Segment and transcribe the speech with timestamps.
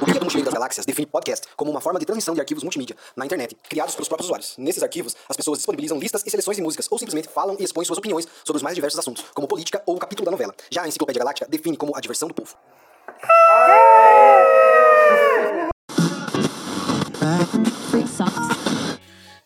[0.00, 2.62] O Guia do Mochileiro das Galáxias define podcast como uma forma de transmissão de arquivos
[2.62, 4.54] multimídia na internet, criados pelos próprios usuários.
[4.56, 7.84] Nesses arquivos, as pessoas disponibilizam listas e seleções de músicas, ou simplesmente falam e expõem
[7.84, 10.54] suas opiniões sobre os mais diversos assuntos, como política ou o capítulo da novela.
[10.70, 12.54] Já a Enciclopédia Galáctica define como a diversão do povo.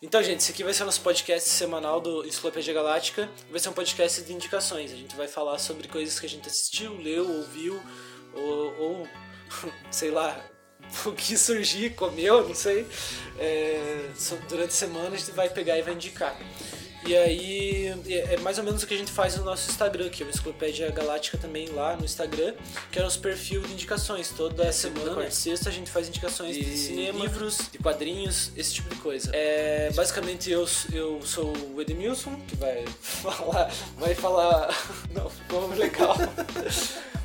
[0.03, 3.29] Então, gente, esse aqui vai ser o nosso podcast semanal do Enciclopédia Galáctica.
[3.49, 4.91] Vai ser um podcast de indicações.
[4.91, 7.81] A gente vai falar sobre coisas que a gente assistiu, leu, ouviu,
[8.33, 9.07] ou, ou
[9.89, 10.39] sei lá,
[11.05, 12.85] o que surgir, comeu, não sei.
[13.39, 14.09] É,
[14.47, 16.35] durante a semana a gente vai pegar e vai indicar.
[17.03, 20.21] E aí é mais ou menos o que a gente faz no nosso Instagram, que
[20.21, 22.53] é o Enciclopédia Galáctica também lá no Instagram,
[22.91, 24.29] que é o nosso perfil de indicações.
[24.29, 28.75] Toda é, semana, sexta, a gente faz indicações de, de, cinema, livros, de quadrinhos, esse
[28.75, 29.31] tipo de coisa.
[29.33, 33.71] É, basicamente eu, eu sou o Edmilson, que vai falar.
[33.97, 34.69] Vai falar.
[35.11, 36.15] Não, ficou legal.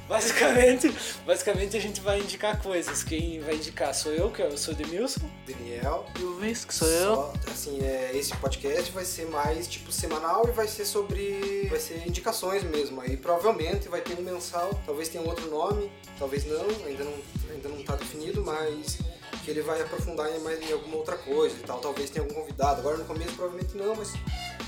[0.08, 0.94] Basicamente,
[1.26, 3.02] basicamente a gente vai indicar coisas.
[3.02, 5.28] Quem vai indicar sou eu, que eu sou o Demilson.
[5.46, 6.06] Daniel.
[6.18, 7.52] E o Luiz, que sou Só, eu.
[7.52, 11.66] Assim, é, esse podcast vai ser mais tipo semanal e vai ser sobre.
[11.68, 13.00] Vai ser indicações mesmo.
[13.00, 17.14] Aí provavelmente vai ter um mensal, talvez tenha um outro nome, talvez não, ainda não,
[17.50, 18.98] ainda não tá definido, mas
[19.46, 21.78] que ele vai aprofundar em mais em alguma outra coisa e tal.
[21.78, 22.80] Talvez tenha algum convidado.
[22.80, 24.12] Agora no começo provavelmente não, mas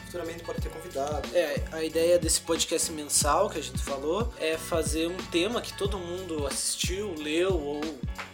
[0.07, 1.29] futuramente pode ter convidado.
[1.37, 5.77] É, a ideia desse podcast mensal que a gente falou é fazer um tema que
[5.77, 7.81] todo mundo assistiu, leu ou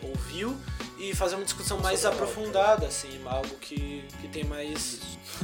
[0.02, 0.54] ouviu
[0.98, 5.00] e fazer uma discussão Nossa, mais aprofundada, assim, algo que, que tem mais.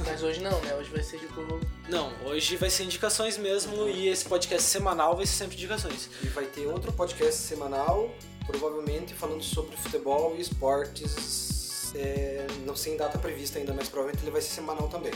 [0.07, 0.75] Mas hoje não, né?
[0.75, 1.41] Hoje vai ser tipo.
[1.89, 3.89] Não, hoje vai ser indicações mesmo uhum.
[3.89, 6.11] e esse podcast semanal vai ser sempre indicações.
[6.23, 8.15] E vai ter outro podcast semanal,
[8.51, 11.93] provavelmente falando sobre futebol e esportes.
[11.95, 15.13] É, não sem data prevista ainda, mas provavelmente ele vai ser semanal também.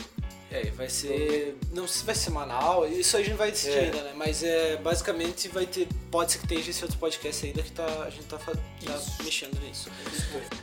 [0.51, 1.57] É, vai ser.
[1.73, 3.79] Não sei se vai ser semanal, isso a gente vai decidir é.
[3.85, 4.13] ainda, né?
[4.15, 5.87] Mas é, basicamente vai ter.
[6.11, 8.53] Pode ser que tenha esse outro podcast ainda que tá, a gente tá, tá
[9.23, 9.89] mexendo nisso.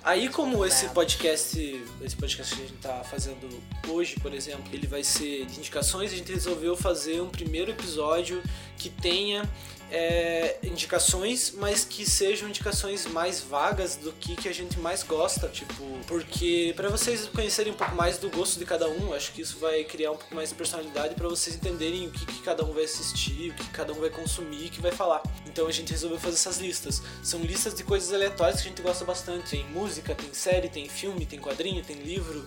[0.03, 1.85] Aí como esse podcast.
[2.03, 6.13] Esse podcast que a gente tá fazendo hoje, por exemplo, ele vai ser de indicações,
[6.13, 8.43] a gente resolveu fazer um primeiro episódio
[8.79, 9.43] que tenha
[9.93, 15.49] é, indicações, mas que sejam indicações mais vagas do que, que a gente mais gosta,
[15.49, 19.43] tipo, porque para vocês conhecerem um pouco mais do gosto de cada um, acho que
[19.43, 22.65] isso vai criar um pouco mais de personalidade para vocês entenderem o que, que cada
[22.65, 25.23] um vai assistir, o que, cada um vai consumir, o que vai falar.
[25.47, 27.03] Então a gente resolveu fazer essas listas.
[27.23, 29.51] São listas de coisas aleatórias que a gente gosta bastante.
[29.51, 32.47] Tem música, tem série, tem filme, tem quadrinho, tem livro.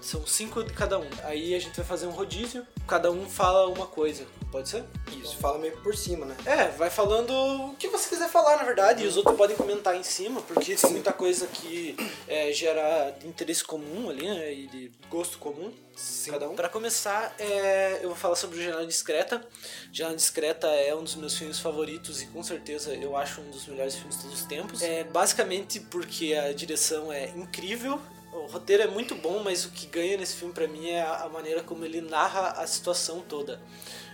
[0.00, 1.08] São cinco de cada um.
[1.24, 4.26] Aí a gente vai fazer um rodízio, cada um fala uma coisa.
[4.50, 4.84] Pode ser?
[5.22, 6.36] Isso, fala meio por cima, né?
[6.44, 9.94] É, vai falando o que você quiser falar, na verdade, e os outros podem comentar
[9.94, 11.96] em cima, porque tem muita coisa que
[12.26, 14.52] é, gera interesse comum ali, né?
[14.52, 15.72] E de gosto comum.
[15.94, 16.30] Sim.
[16.30, 16.56] Cada um.
[16.56, 19.46] Pra começar, é, eu vou falar sobre o Janela Discreta.
[19.92, 23.66] Janela Discreta é um dos meus filmes favoritos e com certeza eu acho um dos
[23.66, 24.82] melhores filmes de todos os tempos.
[24.82, 28.00] É basicamente porque a direção é incrível
[28.44, 31.28] o roteiro é muito bom, mas o que ganha nesse filme para mim é a
[31.32, 33.60] maneira como ele narra a situação toda.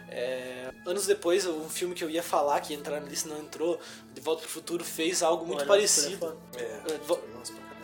[0.08, 3.38] É, anos depois, um filme que eu ia falar, que ia entrar na lista não
[3.38, 3.78] entrou,
[4.14, 6.38] De Volta pro Futuro fez algo muito Olha, parecido.
[6.56, 7.00] É, é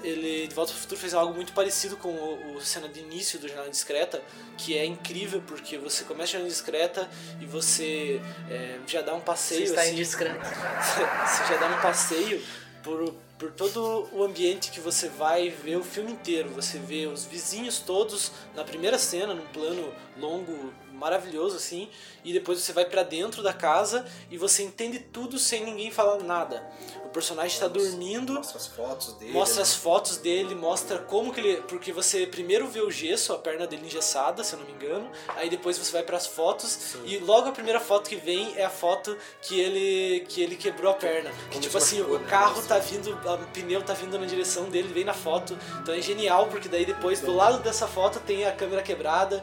[0.04, 3.38] ele, De Volta pro Futuro fez algo muito parecido com o, o cena de início
[3.38, 4.22] do Jornal Discreta,
[4.56, 7.10] que é incrível porque você começa a Jornal Discreta
[7.40, 9.66] e você é, já dá um passeio.
[9.66, 10.38] Você está assim, indiscreto.
[11.26, 12.42] você já dá um passeio
[12.82, 16.48] por, por todo o ambiente que você vai ver o filme inteiro.
[16.50, 21.88] Você vê os vizinhos todos na primeira cena, num plano longo maravilhoso assim,
[22.24, 26.22] e depois você vai para dentro da casa e você entende tudo sem ninguém falar
[26.22, 26.62] nada.
[27.04, 31.40] O personagem está dormindo, mostra as fotos dele, mostra as fotos dele, mostra como que
[31.40, 34.72] ele, porque você primeiro vê o gesso, a perna dele engessada, se eu não me
[34.72, 37.02] engano, aí depois você vai para as fotos Sim.
[37.04, 40.92] e logo a primeira foto que vem é a foto que ele que ele quebrou
[40.92, 41.30] a perna.
[41.50, 42.26] Que, tipo assim, o né?
[42.28, 45.58] carro tá vindo, o pneu tá vindo na direção dele, vem na foto.
[45.82, 49.42] Então é genial porque daí depois do lado dessa foto tem a câmera quebrada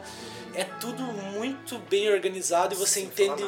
[0.54, 3.44] é tudo muito bem organizado e você entende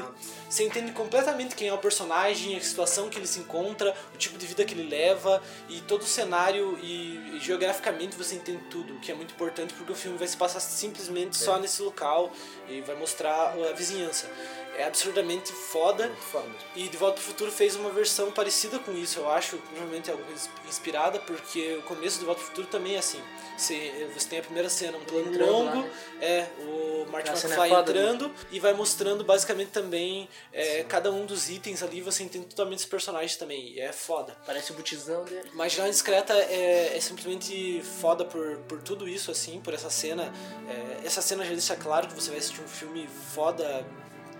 [0.53, 4.37] você entende completamente quem é o personagem, a situação que ele se encontra, o tipo
[4.37, 8.95] de vida que ele leva e todo o cenário e, e geograficamente você entende tudo,
[8.95, 11.45] o que é muito importante porque o filme vai se passar simplesmente é.
[11.45, 12.31] só nesse local
[12.69, 14.29] e vai mostrar a vizinhança.
[14.77, 16.11] É absurdamente foda.
[16.31, 20.11] foda e De Volta pro Futuro fez uma versão parecida com isso, eu acho, provavelmente
[20.11, 20.25] é algo
[20.69, 23.21] inspirada, porque o começo do De Volta pro Futuro também é assim.
[23.57, 25.91] Você, você tem a primeira cena, um plano longo, né?
[26.21, 28.35] é o Martin McFly é entrando né?
[28.51, 32.85] e vai mostrando basicamente também é, cada um dos itens ali, você entende totalmente os
[32.85, 33.79] personagens também.
[33.81, 34.37] É foda.
[34.45, 35.51] Parece o botizão dele.
[35.55, 40.33] Mas já Discreta é, é simplesmente foda por, por tudo isso, assim, por essa cena.
[40.69, 43.87] É, essa cena já deixa claro que você vai assistir um filme foda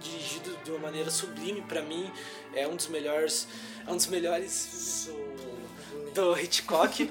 [0.01, 2.11] dirigido de uma maneira sublime pra mim.
[2.55, 3.49] É um dos melhores.
[3.87, 5.09] É um dos melhores
[6.15, 7.11] do, do Hitchcock.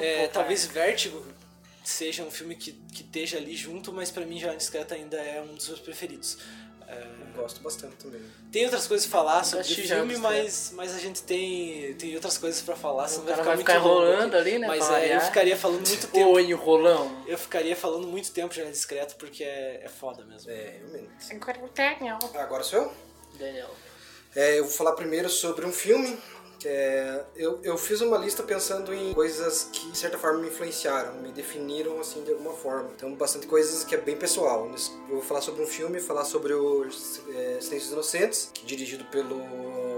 [0.00, 1.24] É, talvez Vértigo
[1.82, 5.40] seja um filme que, que esteja ali junto, mas pra mim já Discreta ainda é
[5.42, 6.38] um dos meus preferidos.
[7.00, 8.20] Eu gosto bastante também.
[8.52, 10.18] Tem outras coisas pra falar sobre o filme, Discreta.
[10.20, 13.56] mas, mas a gente tem, tem outras coisas pra falar, senão O cara vai vai
[13.58, 16.30] ficar enrolando ali, né, Mas é, eu ficaria falando muito tempo.
[16.30, 17.24] Ô, enrolão.
[17.26, 20.50] Eu ficaria falando muito tempo já discreto, porque é, é foda mesmo.
[20.50, 21.32] É, realmente.
[21.32, 22.18] Agora o Daniel.
[22.34, 22.92] Agora sou eu?
[23.38, 23.70] Daniel.
[24.36, 26.18] É, eu vou falar primeiro sobre um filme.
[26.66, 31.14] É, eu, eu fiz uma lista pensando em coisas que, de certa forma, me influenciaram,
[31.14, 32.90] me definiram, assim, de alguma forma.
[32.96, 34.70] Então, bastante coisas que é bem pessoal.
[35.08, 36.86] Eu vou falar sobre um filme, falar sobre o
[37.34, 37.58] é,
[37.92, 39.40] Inocentes, dirigido pelo,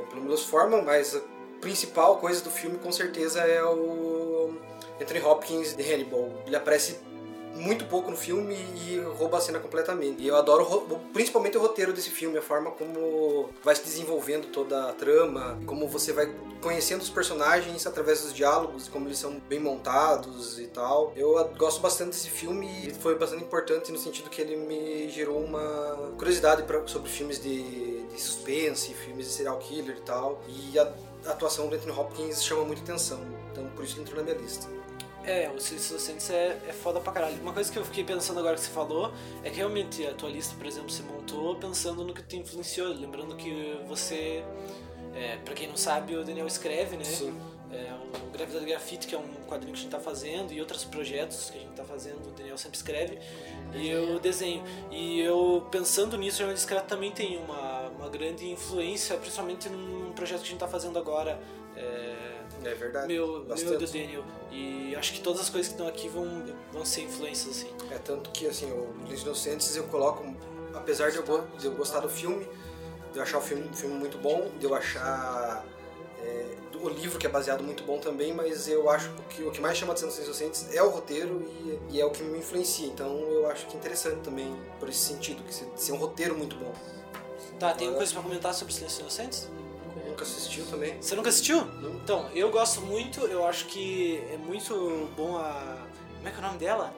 [0.08, 1.20] pelo Milos Forman, mas a
[1.60, 4.54] principal coisa do filme, com certeza, é o
[5.00, 6.30] Anthony Hopkins de Hannibal.
[6.46, 6.98] Ele aparece
[7.56, 10.22] muito pouco no filme e rouba a cena completamente.
[10.22, 10.64] E eu adoro
[11.12, 15.88] principalmente o roteiro desse filme, a forma como vai se desenvolvendo toda a trama, como
[15.88, 21.12] você vai conhecendo os personagens através dos diálogos, como eles são bem montados e tal.
[21.16, 25.42] Eu gosto bastante desse filme e foi bastante importante no sentido que ele me gerou
[25.42, 30.42] uma curiosidade pra, sobre filmes de, de suspense, filmes de serial killer e tal.
[30.48, 30.92] E a,
[31.26, 33.20] a atuação do Anthony Hopkins chama muita atenção,
[33.50, 34.66] então por isso ele entrou na minha lista.
[35.26, 37.36] É, o Silêncio Inocentes é, é foda pra caralho.
[37.42, 39.12] Uma coisa que eu fiquei pensando agora que você falou
[39.42, 42.88] é que realmente a tua lista, por exemplo, se montou pensando no que te influenciou.
[42.88, 44.44] Lembrando que você,
[45.16, 47.02] é, pra quem não sabe, o Daniel escreve, né?
[47.04, 47.36] Sim.
[47.72, 47.92] É,
[48.24, 51.50] o Gravidade Grafite, que é um quadrinho que a gente tá fazendo, e outros projetos
[51.50, 53.18] que a gente tá fazendo, o Daniel sempre escreve,
[53.74, 54.62] e eu desenho.
[54.92, 60.42] E eu, pensando nisso, o Discreto também tem uma, uma grande influência, principalmente num projeto
[60.42, 61.40] que a gente tá fazendo agora.
[61.76, 62.15] É,
[62.66, 63.06] É verdade.
[63.06, 63.70] meu, bastante.
[63.70, 64.24] meu e do Daniel.
[64.50, 67.70] E acho que todas as coisas que estão aqui vão, vão ser influências, assim.
[67.90, 70.24] É tanto que assim, o Os Inocentes eu coloco,
[70.74, 71.24] apesar de eu,
[71.58, 72.46] de eu gostar do filme,
[73.12, 75.64] de eu achar o filme, filme muito bom, de eu achar
[76.22, 79.60] é, o livro que é baseado muito bom também, mas eu acho que o que
[79.60, 81.42] mais chama atenção dos Inocentes é o roteiro
[81.90, 82.86] e, e é o que me influencia.
[82.86, 86.56] Então eu acho que é interessante também por esse sentido, que ser, um roteiro muito
[86.56, 86.72] bom.
[87.58, 89.48] Tá, tem coisa pra comentar sobre Silêncio Inocentes?
[90.16, 90.96] Nunca assistiu também?
[90.98, 91.62] Você nunca assistiu?
[91.66, 91.90] Não.
[91.96, 95.76] Então, eu gosto muito, eu acho que é muito bom a.
[96.16, 96.94] Como é que é o nome dela?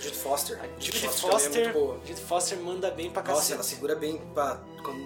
[0.00, 0.58] Judith Foster.
[0.60, 1.60] A Judith Judy também Foster.
[1.60, 2.00] é muito boa.
[2.04, 3.52] Judy Foster manda bem pra Nossa, cacete.
[3.54, 4.60] ela segura bem pra,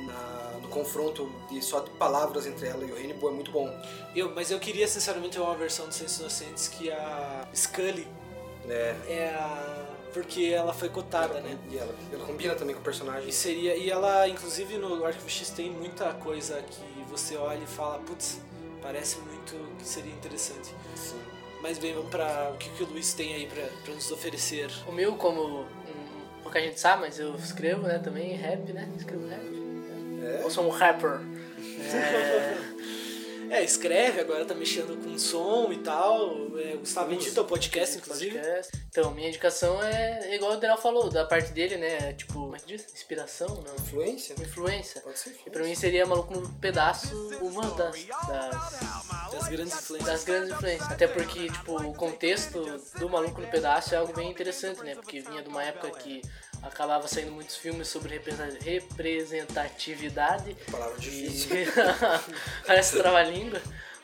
[0.07, 3.71] na- no confronto de só de palavras entre ela e o Hannibal é muito bom.
[4.15, 8.09] Eu, mas eu queria, sinceramente, uma versão do Silêncio Inocentes que a Scully
[8.65, 8.97] né?
[9.07, 9.87] é a.
[10.15, 11.59] Porque ela foi cotada, né?
[11.71, 13.29] E ela, ela combina também com o personagem.
[13.29, 13.77] E seria.
[13.77, 18.41] E ela, inclusive, no Arquivo X tem muita coisa que você olha e fala, putz,
[18.83, 20.75] parece muito que seria interessante.
[20.95, 21.21] Sim.
[21.63, 24.71] Mas bem, vamos pra o que, que o Luiz tem aí pra, pra nos oferecer.
[24.87, 25.67] O meu, como
[26.43, 28.89] pouca gente sabe, mas eu escrevo, né, também rap, né?
[28.97, 29.43] Escrevo rap.
[30.23, 30.43] É?
[30.43, 31.21] Eu sou um rapper.
[31.77, 32.46] É,
[33.57, 36.59] É, escreve, agora tá mexendo com som e tal.
[36.59, 38.39] É, Gustavo edita o podcast, inclusive.
[38.39, 38.73] podcast.
[38.91, 42.13] Então, minha indicação é igual o Daniel falou, da parte dele, né?
[42.13, 42.85] Tipo, como é que diz?
[42.93, 43.75] Inspiração, não?
[43.77, 44.35] Influência?
[44.39, 45.01] Influência.
[45.01, 45.39] Pode ser.
[45.47, 50.13] E pra mim seria Maluco no Pedaço uma das, das, Das grandes influências.
[50.13, 50.93] das grandes influências.
[50.93, 52.63] Até porque, tipo, o contexto
[52.99, 54.95] do Maluco no Pedaço é algo bem interessante, né?
[54.97, 56.21] Porque vinha de uma época que
[56.67, 60.57] acabava saindo muitos filmes sobre representa- representatividade.
[60.71, 61.01] Palavra E...
[61.01, 61.51] difícil.
[62.67, 63.61] Parece trava-língua,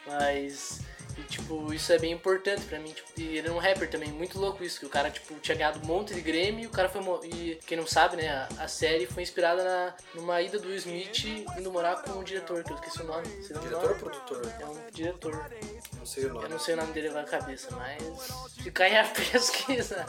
[0.06, 0.80] mas...
[1.18, 2.90] E, tipo, isso é bem importante pra mim.
[2.90, 4.80] Tipo, e ele é um rapper também, muito louco isso.
[4.80, 7.02] Que o cara, tipo, tinha ganhado um monte de Grammy e o cara foi...
[7.28, 11.26] E quem não sabe, né, a, a série foi inspirada na, numa ida do Smith
[11.58, 13.26] indo morar com um diretor, que eu esqueci o nome.
[13.42, 14.54] Diretor ou produtor?
[14.58, 15.50] É um diretor.
[16.02, 16.48] Não sei o Eu nome.
[16.48, 18.02] não sei o nome dele agora na cabeça, mas
[18.60, 20.04] fica aí a pesquisa.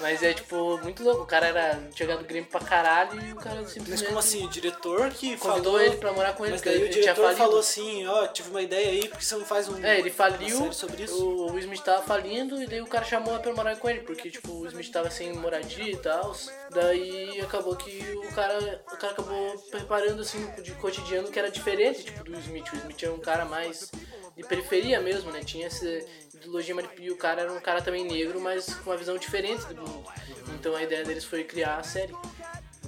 [0.00, 1.24] mas é tipo, muito louco.
[1.24, 4.46] O cara era ganhado Grammy pra caralho e o cara Mas simplesmente como assim?
[4.46, 5.80] O diretor que convidou falou...
[5.80, 8.28] ele pra morar com ele, Mas porque daí o ele tinha diretor falou assim, ó,
[8.28, 9.84] tive uma ideia aí, porque você não faz um...
[9.84, 11.20] É, ele faliu, sobre isso?
[11.20, 14.02] o Will Smith tava falindo e daí o cara chamou ela pra morar com ele,
[14.02, 16.32] porque tipo, o Will Smith tava sem moradia e tal.
[16.72, 22.04] Daí acabou que o cara, o cara acabou preparando assim de cotidiano que era diferente,
[22.04, 22.72] tipo, do Smith.
[22.72, 23.90] O Smith era um cara mais
[24.36, 25.40] de periferia mesmo, né?
[25.44, 25.86] Tinha essa
[26.34, 29.82] ideologia, e o cara era um cara também negro, mas com uma visão diferente do
[29.82, 30.08] mundo.
[30.54, 32.14] Então a ideia deles foi criar a série.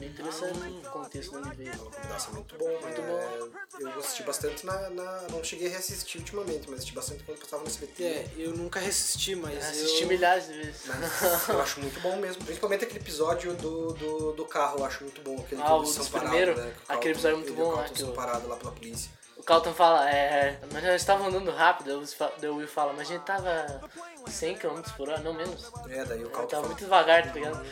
[0.02, 1.90] Bem interessante o contexto do ele veio.
[2.08, 2.68] Nossa, muito bom.
[2.80, 3.38] Muito é,
[3.80, 7.62] Eu assisti bastante na, na- Não cheguei a reassistir ultimamente, mas assisti bastante quando passava
[7.62, 8.02] no SBT.
[8.04, 10.08] É, eu nunca resisti, mas Assisti eu...
[10.08, 10.82] milhares de vezes.
[10.86, 12.44] Mas eu acho muito bom mesmo.
[12.44, 15.38] Principalmente aquele episódio do, do, do carro, eu acho muito bom.
[15.40, 16.56] Aquele Ah, que o dos primeiro?
[16.56, 16.74] né?
[16.88, 19.08] Aquele episódio é muito bom, né, que são o- parados lá pela polícia.
[19.42, 20.56] O Calton fala, é.
[20.72, 23.82] Mas nós estávamos andando rápido, o Will fala, mas a gente tava
[24.28, 25.72] 100 km por hora, não menos.
[25.90, 27.66] É, daí o Calton tava fala, muito devagar, tá ligado?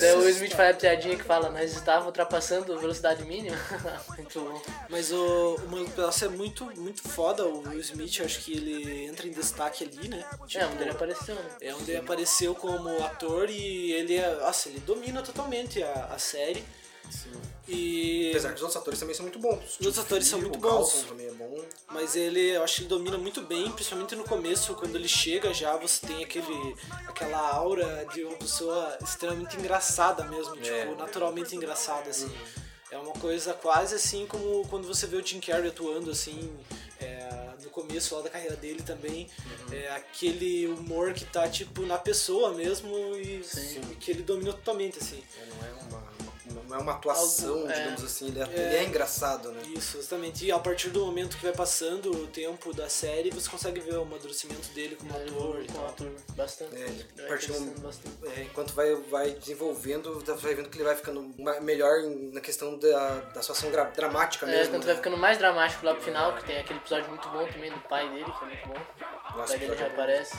[0.00, 3.56] Daí o Will Smith faz a piadinha que fala, nós estávamos ultrapassando a velocidade mínima.
[4.18, 4.60] muito bom.
[4.88, 7.46] Mas o, o Mano Pedaço é muito, muito foda.
[7.46, 10.24] O Will Smith, acho que ele entra em destaque ali, né?
[10.52, 11.50] É, onde ele apareceu, né?
[11.60, 14.34] É onde ele apareceu como ator e ele é.
[14.34, 16.64] Nossa, ele domina totalmente a, a série.
[17.66, 18.28] E.
[18.30, 19.78] Apesar que os outros atores também são muito bons.
[19.80, 21.04] Os outros atores são muito o bons.
[21.08, 21.64] Também é bom.
[21.90, 25.52] Mas ele, eu acho que ele domina muito bem, principalmente no começo, quando ele chega
[25.54, 32.10] já, você tem aquele, aquela aura de uma pessoa extremamente engraçada mesmo, tipo, naturalmente engraçada,
[32.10, 32.30] assim.
[32.90, 36.52] É uma coisa quase assim como quando você vê o Jim Carrey atuando, assim,
[37.00, 39.28] é, no começo lá da carreira dele também.
[39.72, 43.40] É aquele humor que tá, tipo, na pessoa mesmo e,
[43.90, 45.22] e que ele domina totalmente, assim.
[45.40, 46.13] É, não é uma-
[46.68, 47.72] não é uma atuação, Algo, é.
[47.74, 48.28] digamos assim.
[48.28, 49.62] Ele é, ele é engraçado, né?
[49.74, 50.44] Isso, exatamente.
[50.44, 53.94] E a partir do momento que vai passando o tempo da série, você consegue ver
[53.94, 55.88] o amadurecimento dele como ator e Com o tal.
[55.88, 56.74] ator bastante.
[56.76, 58.16] É, partir crescendo bastante.
[58.36, 61.22] É, enquanto vai, vai desenvolvendo, você vai vendo que ele vai ficando
[61.62, 64.72] melhor na questão da, da situação dramática É, mesmo.
[64.74, 64.86] quando né?
[64.86, 67.80] vai ficando mais dramático lá pro final, que tem aquele episódio muito bom também do
[67.80, 68.74] pai dele, que é muito bom.
[69.34, 70.36] O Nossa, pai dele já aparece,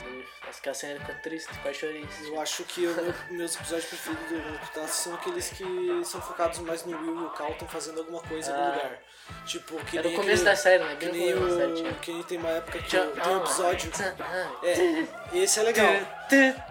[0.48, 2.06] acho que a cena fica triste, quase chorei.
[2.26, 5.64] Eu acho que o meu- meus episódios preferidos do Reputação são aqueles que
[6.04, 8.74] são focados mais no Will e o Carlton fazendo alguma coisa Ah.
[8.74, 8.98] lugar.
[9.44, 10.96] Tipo, que Era nem o começo da série, né?
[10.98, 11.74] Que nem no começo da série o.
[11.76, 11.92] tinha.
[11.94, 13.90] Que nem tem uma época que tem um ah, episódio.
[14.20, 15.88] ah, É, esse é legal.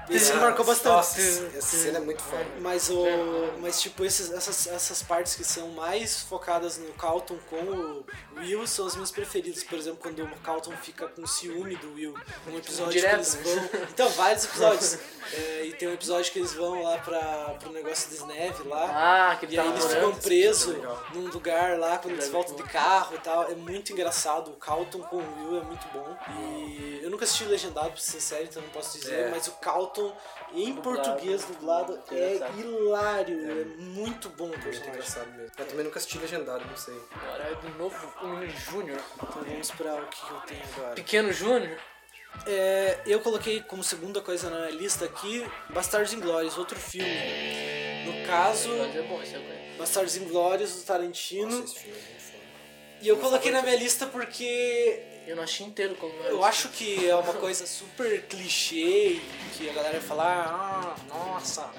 [0.09, 0.93] Esse me marcou bastante.
[0.93, 1.21] Nossa,
[1.57, 2.45] essa cena é muito foda.
[2.59, 3.05] Mas o.
[3.59, 8.05] Mas tipo, esses, essas, essas partes que são mais focadas no Carlton com o
[8.38, 9.63] Will são as minhas preferidas.
[9.63, 12.13] Por exemplo, quando o Carlton fica com ciúme do Will.
[12.47, 13.69] Um episódio Direto, que eles vão.
[13.89, 14.97] Então, vários episódios.
[15.33, 19.31] É, e tem um episódio que eles vão lá pra, pro negócio de neve lá.
[19.31, 20.13] Ah, que E aí tá eles namorando.
[20.13, 23.50] ficam presos é num lugar lá quando eles voltam de carro e tal.
[23.50, 24.51] É muito engraçado.
[24.51, 26.15] O Calton com o Will é muito bom.
[26.39, 29.13] E eu nunca assisti legendado, pra ser sério, então não posso dizer.
[29.13, 29.29] É.
[29.29, 30.15] Mas o Calton
[30.53, 30.81] em Dublado.
[30.81, 32.59] português dublado é engraçado.
[32.59, 33.51] hilário.
[33.61, 34.93] É, muito bom o Muito personagem.
[34.93, 35.51] engraçado mesmo.
[35.57, 36.99] Eu também nunca assisti legendado, não sei.
[37.11, 38.99] Agora é do novo o menino Júnior.
[39.15, 40.95] Então vamos pra o que eu tenho agora.
[40.95, 41.77] Pequeno Júnior?
[42.45, 47.09] É, eu coloquei como segunda coisa na lista aqui Bastardos Inglórios, outro filme.
[48.05, 49.77] No caso, Mas é bom, esse eu conheço.
[49.77, 51.49] Bastardos Inglórios do Tarantino.
[51.59, 52.35] Nossa, esse filme é muito.
[53.01, 57.07] E eu coloquei na minha lista porque Eu não achei inteiro como Eu acho que
[57.07, 59.19] é uma coisa super clichê
[59.57, 61.69] que a galera vai falar, ah, nossa,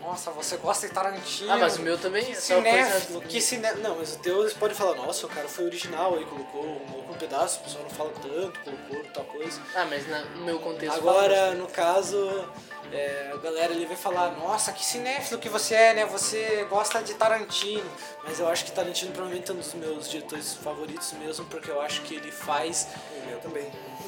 [0.00, 1.50] nossa, você gosta de Tarantino.
[1.50, 3.28] Ah, mas o meu também é só cinéfilo, coisa...
[3.28, 3.72] que ciné...
[3.74, 7.10] Não, mas o teu eles podem falar, nossa, o cara foi original aí, colocou um,
[7.10, 9.60] um pedaço, o pessoal não fala tanto, colocou tal coisa.
[9.74, 10.94] Ah, mas na- no meu contexto...
[10.96, 12.46] Agora, no caso,
[12.92, 16.06] é, a galera ali vai falar, nossa, que cinéfilo que você é, né?
[16.06, 17.90] Você gosta de Tarantino.
[18.22, 21.80] Mas eu acho que Tarantino provavelmente é um dos meus diretores favoritos mesmo, porque eu
[21.80, 22.88] acho que ele faz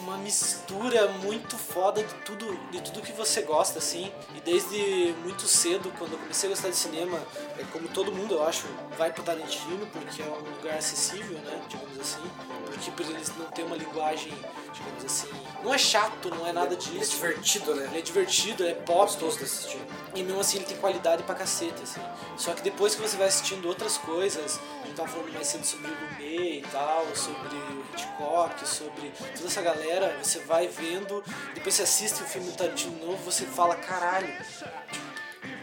[0.06, 4.12] uma mistura muito foda de tudo, de tudo que você gosta, assim.
[4.36, 7.20] E desde muito cedo, quando eu comecei a gostar de cinema,
[7.58, 8.66] é como todo mundo, eu acho,
[8.96, 11.60] vai pro Tarantino, porque é um lugar acessível, né?
[11.68, 12.22] Digamos assim.
[12.66, 14.32] Porque por eles não ter uma linguagem,
[14.76, 15.28] digamos assim.
[15.64, 17.12] Não é chato, não é nada Ele é disso.
[17.16, 17.98] divertido, Ele né?
[17.98, 19.00] é divertido, é pop.
[19.06, 19.80] Gostoso de assistir.
[20.14, 22.00] E mesmo assim ele tem qualidade pra cacete, assim.
[22.36, 25.64] Só que depois que você vai assistindo outras coisas, a gente tava falando mais cedo
[25.64, 31.22] sobre o Lumet e tal, sobre o Hitchcock, sobre toda essa galera, você vai vendo,
[31.54, 34.28] depois você assiste o filme do Tarantino novo, você fala, caralho,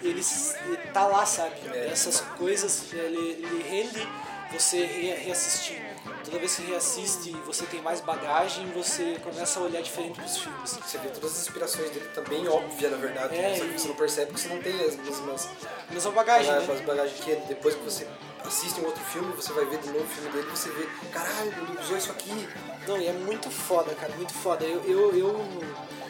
[0.02, 0.22] ele,
[0.66, 1.56] ele tá lá, sabe?
[1.74, 1.90] É.
[1.92, 4.08] Essas coisas, ele, ele rende
[4.52, 5.82] você re- reassistir.
[6.26, 10.38] Toda vez que você reassiste, você tem mais bagagem, você começa a olhar diferente pros
[10.38, 10.72] filmes.
[10.72, 13.36] Você vê todas as inspirações dele também óbvia, na verdade.
[13.36, 15.50] É, só que você não percebe que você não tem as mesmas
[15.90, 16.58] Mesma bagagem, né?
[16.58, 17.36] as bagagens que.
[17.48, 18.08] Depois que você
[18.44, 21.52] assiste um outro filme, você vai ver de novo o filme dele, você vê, caralho,
[21.52, 22.50] ele usou isso aqui.
[22.88, 24.66] Não, e é muito foda, cara, muito foda.
[24.66, 25.46] Eu, eu, eu...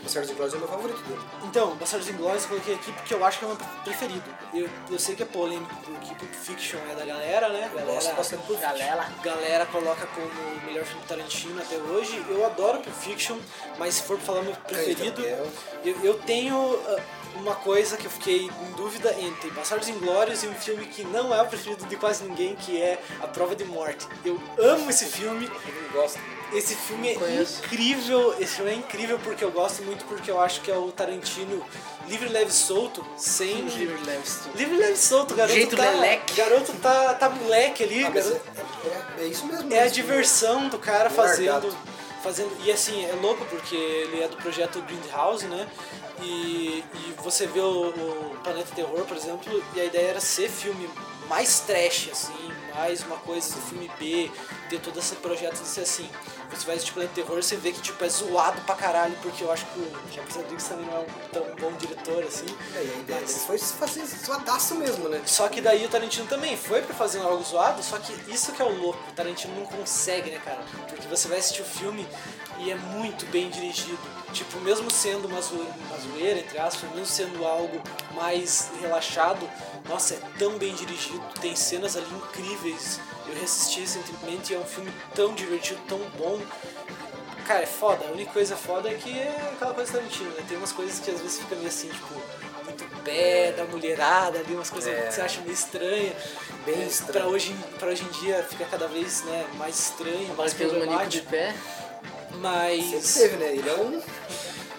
[0.09, 1.21] Sérgio Glória é o meu favorito dele.
[1.43, 4.23] Então, Bastardos Inglórios eu coloquei aqui porque eu acho que é o meu preferido.
[4.53, 7.69] Eu, eu sei que é polêmico, porque Pulp Fiction é da galera, né?
[7.71, 9.07] Eu Galera, gosto bastante do Galera.
[9.23, 12.23] galera coloca como o melhor filme do Tarantino até hoje.
[12.29, 13.37] Eu adoro Pulp Fiction,
[13.77, 15.21] mas se for pra falar meu preferido,
[15.83, 17.01] eu, eu tenho ah,
[17.35, 21.33] uma coisa que eu fiquei em dúvida entre Bastardos Inglórios e um filme que não
[21.33, 24.07] é o preferido de quase ninguém, que é A Prova de Morte.
[24.23, 26.19] Eu amo esse filme, Eu não gosto.
[26.53, 27.59] Esse filme é Conheço.
[27.65, 30.91] incrível, esse filme é incrível porque eu gosto muito porque eu acho que é o
[30.91, 31.63] Tarantino
[32.07, 34.39] livre, leve solto, sem Livre Leves.
[34.55, 36.33] livre, leve solto, garoto Jeito tá, leleque.
[36.35, 38.41] garoto tá, tá moleque ali, Ah, garoto,
[39.17, 39.73] é, é- é isso mesmo.
[39.73, 39.95] é a mesmo.
[39.95, 41.69] diversão do cara Largado.
[41.71, 41.77] fazendo
[42.23, 45.67] fazendo e assim, é louco porque ele é do projeto Grindhouse, né?
[46.21, 50.49] E, e você vê o, o Planeta Terror, por exemplo, e a ideia era ser
[50.49, 50.89] filme
[51.27, 54.31] mais trash assim, mais uma coisa do filme B,
[54.69, 56.07] ter todo esse projeto de ser assim.
[56.53, 59.51] Você vai assistir Planeta Terror, você vê que tipo, é zoado pra caralho, porque eu
[59.51, 62.45] acho que o James Rodrigues também não é um tão bom diretor assim.
[62.75, 65.21] É, e a ideia Mas- dele foi fazer zoadaço mesmo, né?
[65.25, 68.61] Só que daí o Tarantino também foi pra fazer algo zoado, só que isso que
[68.61, 70.63] é o louco, o Tarantino não consegue, né, cara?
[70.87, 72.07] Porque você vai assistir o filme
[72.59, 73.97] e é muito bem dirigido.
[74.31, 77.81] Tipo, mesmo sendo uma zoeira, uma zoeira, entre aspas, mesmo sendo algo
[78.15, 79.47] mais relaxado,
[79.87, 82.99] nossa, é tão bem dirigido, tem cenas ali incríveis.
[83.27, 86.39] Eu reassisti recentemente e é um filme tão divertido, tão bom.
[87.47, 88.05] Cara, é foda.
[88.07, 90.43] A única coisa foda é que é aquela coisa Tarantino, né?
[90.47, 92.13] Tem umas coisas que às vezes fica meio assim, tipo,
[92.63, 95.07] muito pé da mulherada ali, umas coisas É.
[95.07, 96.13] que você acha meio estranha.
[96.65, 97.11] Bem É, estranho.
[97.13, 101.09] Pra hoje, pra hoje em dia fica cada vez né, mais estranho, mais Mas maníacos
[101.09, 101.29] de problemático.
[101.29, 101.53] pé.
[102.35, 103.03] Mas.
[103.05, 103.55] Sempre teve, né?
[103.57, 104.01] Ele é um.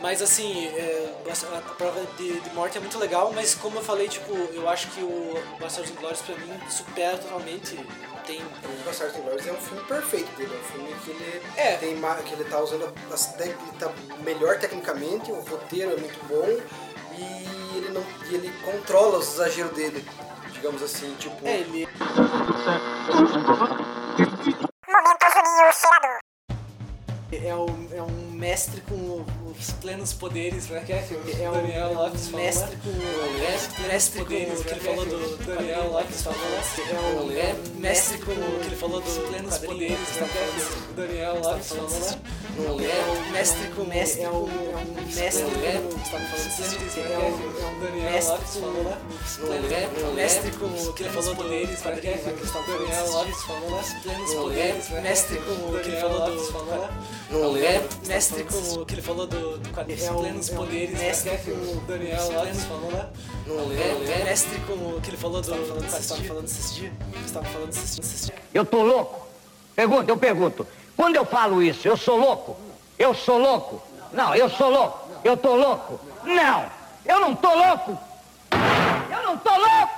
[0.04, 1.14] Mas assim, é,
[1.56, 4.88] a prova de, de morte é muito legal, mas como eu falei, tipo, eu acho
[4.88, 7.74] que o Bastardos Inglórios pra mim supera totalmente.
[8.26, 8.38] Tem.
[8.42, 11.76] O Bastardos Inglórios é um filme perfeito dele, é um filme que ele É.
[11.78, 12.92] tem que ele tá usando
[13.44, 13.90] ele tá
[14.22, 16.48] melhor tecnicamente, o roteiro é muito bom
[17.18, 20.04] e ele não e ele controla os exageros dele,
[20.52, 21.88] digamos assim, tipo É, ele.
[30.04, 30.82] Os plenos poderes, né?
[30.84, 34.24] Que é, que o É Daniel um Lopes falou, mestre com- É, mestre, mestre com
[34.26, 36.38] poderes, o que ele falou do Daniel Lopes falou.
[36.44, 40.28] É o é, mestre com o que ele falou dos plenos poderes, né?
[40.34, 41.90] Que o Daniel Lopes falou,
[42.56, 44.48] É o mestre com mestre É o- o
[45.14, 45.42] mestre?
[45.42, 45.50] É o
[47.80, 48.96] Daniel Lopes falou,
[50.10, 51.96] o mestre com o que ele falou poderes, né?
[51.96, 53.80] Que o Daniel Lopes falou?
[54.02, 54.90] Plenos poderes?
[54.90, 56.34] Mestre com o que ele falou do
[58.06, 59.68] mestre com o que ele falou do, do
[60.02, 61.36] É o- plenos é o poderes, mestre né?
[61.44, 63.08] Que o Daniel Lopes falou, né?
[63.46, 64.10] Não É, lembro.
[64.12, 65.54] é, mestre com o que ele falou do.
[65.54, 66.92] Você estava falando esses dias?
[67.12, 68.38] Você estava falando esses esses dias?
[68.52, 69.26] Eu tô louco?
[69.76, 70.66] Pergunta, eu pergunto.
[70.96, 72.56] Quando eu falo isso, eu sou louco?
[72.98, 73.82] Eu sou louco?
[74.12, 75.08] Não, eu sou louco.
[75.24, 75.98] Eu tô louco?
[76.24, 76.66] Não,
[77.04, 77.98] eu não tô louco.
[79.10, 79.94] Eu não tô louco.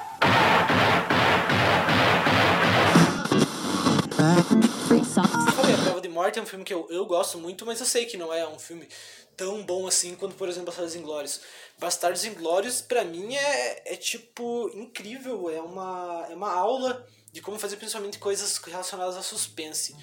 [4.19, 7.81] Eu falei, A Prova de Morte é um filme que eu, eu gosto muito, mas
[7.81, 8.89] eu sei que não é um filme
[9.37, 11.41] tão bom assim quanto, por exemplo, Bastardos Inglórios.
[11.79, 15.51] Bastardos Inglórios, pra mim, é, é tipo incrível.
[15.51, 19.95] É uma, é uma aula de como fazer principalmente coisas relacionadas a suspense.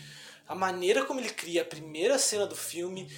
[0.47, 3.09] A maneira como ele cria a primeira cena do filme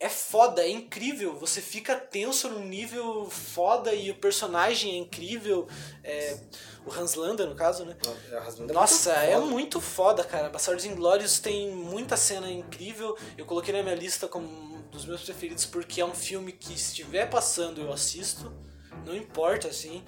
[0.00, 1.34] é foda, é incrível.
[1.38, 5.66] Você fica tenso num nível foda e o personagem é incrível.
[6.04, 6.38] É,
[6.86, 7.96] o Hans Landa, no caso, né?
[8.30, 9.46] É, a razão dele Nossa, muito é foda.
[9.46, 10.48] muito foda, cara.
[10.50, 13.16] Bastardos Inglórios tem muita cena incrível.
[13.36, 16.88] Eu coloquei na minha lista como dos meus preferidos porque é um filme que se
[16.92, 18.52] estiver passando eu assisto.
[19.06, 20.02] Não importa, assim.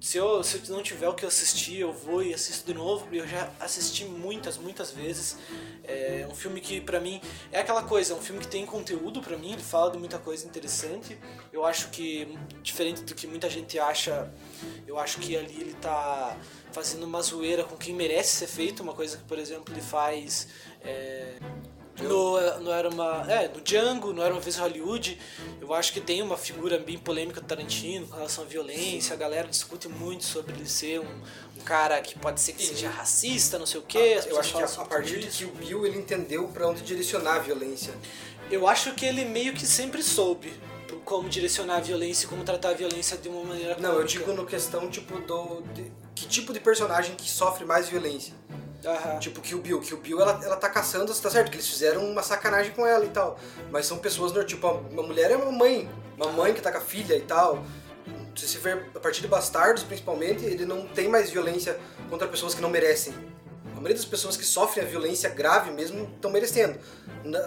[0.00, 3.08] Se- eu, se eu não tiver o que assistir, eu vou e assisto de novo.
[3.10, 5.38] Eu já assisti muitas, muitas vezes.
[5.82, 8.12] É um filme que, pra mim, é aquela coisa.
[8.12, 9.52] É um filme que tem conteúdo pra mim.
[9.54, 11.18] Ele fala de muita coisa interessante.
[11.52, 14.30] Eu acho que, diferente do que muita gente acha,
[14.86, 16.36] eu acho que ali ele tá
[16.70, 18.82] fazendo uma zoeira com quem merece ser feito.
[18.82, 20.48] Uma coisa que, por exemplo, ele faz...
[20.82, 21.38] é,
[22.00, 25.18] no, no era uma é no Django não era uma vez Hollywood
[25.60, 29.16] eu acho que tem uma figura bem polêmica do Tarantino com relação à violência a
[29.16, 31.04] galera discute muito sobre ele ser um,
[31.58, 34.62] um cara que pode ser que seja racista não sei o que Eu acho que
[34.62, 37.92] a, a partir de que o Bill ele entendeu pra onde direcionar a violência.
[38.50, 40.52] eu acho que ele meio que sempre soube
[41.04, 44.08] como direcionar a violência e como tratar a violência de uma maneira Não, eu cômica.
[44.18, 48.32] digo no questão tipo do de- que tipo de personagem que sofre mais violência.
[49.18, 51.68] Tipo que o Bill, que o Bill ela, ela tá caçando, tá certo que eles
[51.68, 53.38] fizeram uma sacanagem com ela e tal,
[53.70, 56.80] mas são pessoas, tipo, uma mulher é uma mãe, uma mãe que tá com a
[56.80, 57.64] filha e tal.
[58.34, 61.78] Se você ver a partir de bastardos, principalmente, ele não tem mais violência
[62.10, 63.14] contra pessoas que não merecem.
[63.82, 66.78] A maioria das pessoas que sofrem a violência grave mesmo estão merecendo.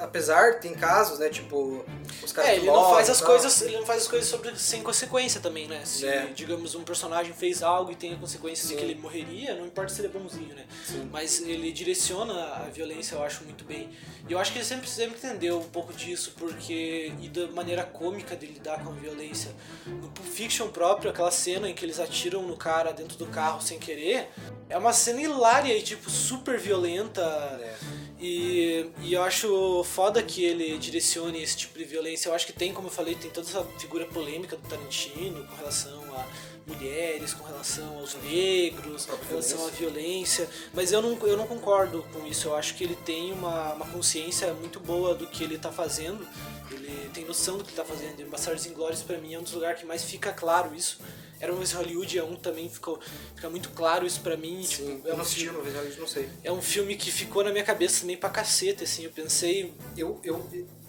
[0.02, 1.86] Apesar, tem casos, né, tipo,
[2.22, 4.84] os caras É, ele não faz as coisas, ele não faz as coisas sobre, sem
[4.84, 5.86] consequência também, né?
[5.86, 6.26] Se, É.
[6.36, 8.78] digamos, um personagem fez algo e tem a consequência de Sim.
[8.78, 10.66] que ele morreria, não importa se ele é bonzinho, né?
[11.10, 13.90] Mas ele direciona a violência, eu acho muito bem.
[14.28, 17.14] E eu acho que ele sempre, sempre entendeu um pouco disso, porque.
[17.22, 19.52] e da maneira cômica de lidar com a violência.
[19.86, 23.62] No Pulp Fiction próprio, aquela cena em que eles atiram no cara dentro do carro
[23.62, 24.30] sem querer,
[24.68, 27.22] é uma cena hilária e, tipo, super violenta.
[27.22, 27.76] É.
[28.20, 32.30] E e eu acho foda que ele direcione esse tipo de violência.
[32.30, 35.56] Eu acho que tem, como eu falei, tem toda essa figura polêmica do Tarantino com
[35.56, 36.26] relação a
[36.66, 40.50] mulheres, com relação aos negros, com relação à violência.
[40.74, 42.48] Mas eu não, eu não concordo com isso.
[42.48, 46.28] Eu acho que ele tem uma, uma consciência muito boa do que ele tá fazendo.
[46.72, 48.20] Ele tem noção do que ele tá fazendo.
[48.20, 51.00] E Bastardos Inglórios, pra mim, é um dos lugares que mais fica claro isso.
[51.40, 53.00] Era uma vez Hollywood, é um também ficou,
[53.36, 54.62] fica muito claro isso pra mim.
[54.62, 56.30] tipo, Sim, é eu um não assisti filme- uma vez, não sei.
[56.44, 59.04] é um filme que ficou na minha cabeça também pra cacete, assim.
[59.04, 60.46] Eu pensei, Eu, eu,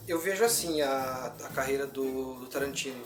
[0.06, 3.02] eu vejo assim a, a carreira do, do Tarantino.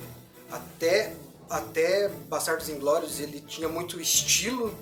[0.50, 1.14] Até,
[1.48, 4.76] até Bastardos Inglórios ele tinha muito estilo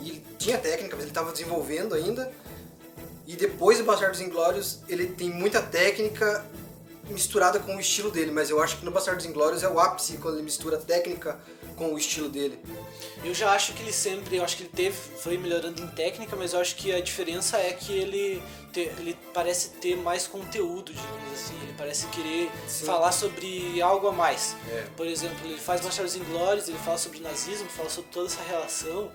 [0.00, 2.32] e ele tinha técnica, mas ele estava desenvolvendo ainda.
[3.26, 6.44] E depois do Bastardos Inglórios ele tem muita técnica
[7.08, 10.16] misturada com o estilo dele, mas eu acho que no Bastardos Inglórios é o ápice
[10.18, 11.38] quando ele mistura técnica
[11.76, 12.58] com o estilo dele.
[13.24, 16.36] Eu já acho que ele sempre, eu acho que ele teve, foi melhorando em técnica,
[16.36, 18.42] mas eu acho que a diferença é que ele,
[18.74, 21.54] te- ele parece ter mais conteúdo, digamos assim.
[21.62, 22.84] Ele parece querer Sim.
[22.84, 24.54] falar sobre algo a mais.
[24.70, 24.84] É.
[24.96, 29.10] Por exemplo, ele faz Bastardos Inglórios, ele fala sobre nazismo, fala sobre toda essa relação.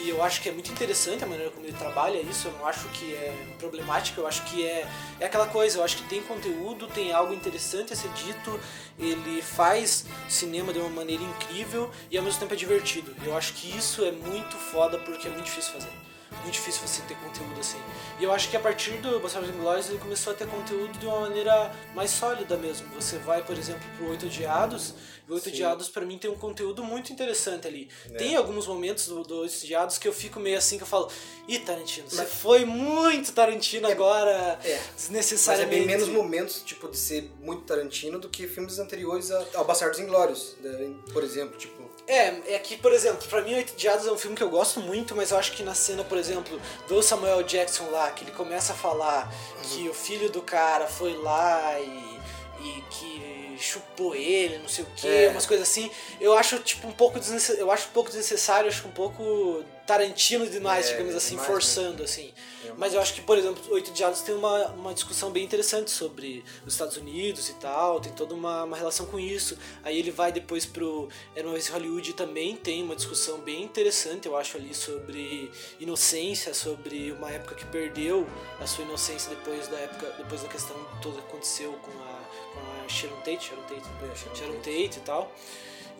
[0.00, 2.48] E eu acho que é muito interessante a maneira como ele trabalha isso.
[2.48, 4.88] Eu não acho que é problemático, eu acho que é,
[5.20, 5.78] é aquela coisa.
[5.78, 8.58] Eu acho que tem conteúdo, tem algo interessante a ser dito.
[8.98, 13.14] Ele faz cinema de uma maneira incrível e ao mesmo tempo é divertido.
[13.24, 15.90] Eu acho que isso é muito foda porque é muito difícil fazer.
[16.40, 17.78] Muito difícil você ter conteúdo assim.
[18.18, 21.06] E eu acho que a partir do Bastardos Inglórios ele começou a ter conteúdo de
[21.06, 22.88] uma maneira mais sólida mesmo.
[22.94, 24.94] Você vai, por exemplo, pro Oito Odiados,
[25.28, 27.88] e o Oito Odiados pra mim tem um conteúdo muito interessante ali.
[28.18, 31.10] Tem alguns momentos do, do Oito Odiados que eu fico meio assim que eu falo,
[31.46, 34.74] ih, Tarantino, você foi muito Tarantino agora, é.
[34.74, 35.76] Mas é desnecessariamente.
[35.76, 40.56] bem menos momentos, tipo, de ser muito Tarantino do que filmes anteriores ao Bastardos Inglórios,
[40.60, 40.92] né?
[41.12, 41.91] por exemplo, tipo...
[42.06, 44.80] É, é que, por exemplo, pra mim Oito Diados é um filme que eu gosto
[44.80, 48.32] muito, mas eu acho que na cena, por exemplo, do Samuel Jackson lá, que ele
[48.32, 52.20] começa a falar que o filho do cara foi lá e,
[52.60, 55.28] e que chupou ele, não sei o que, É.
[55.28, 55.88] umas coisas assim,
[56.20, 59.62] eu acho tipo um pouco desnecessário, eu acho um pouco desnecessário, acho um pouco
[59.92, 62.32] Tarantino demais, É, digamos assim, demais, forçando assim.
[62.78, 66.42] Mas eu acho que, por exemplo, Oito Diados tem uma, uma discussão bem interessante sobre
[66.66, 69.58] os Estados Unidos e tal, tem toda uma, uma relação com isso.
[69.84, 73.62] Aí ele vai depois pro Era uma vez Hollywood e também tem uma discussão bem
[73.62, 78.26] interessante, eu acho, ali sobre inocência, sobre uma época que perdeu
[78.60, 82.20] a sua inocência depois da época, depois da questão toda que aconteceu com a,
[82.54, 85.32] com a Sharon Tate, Sharon Tate, É, Sharon Sharon Tate e tal.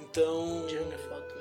[0.00, 1.31] Então, é também.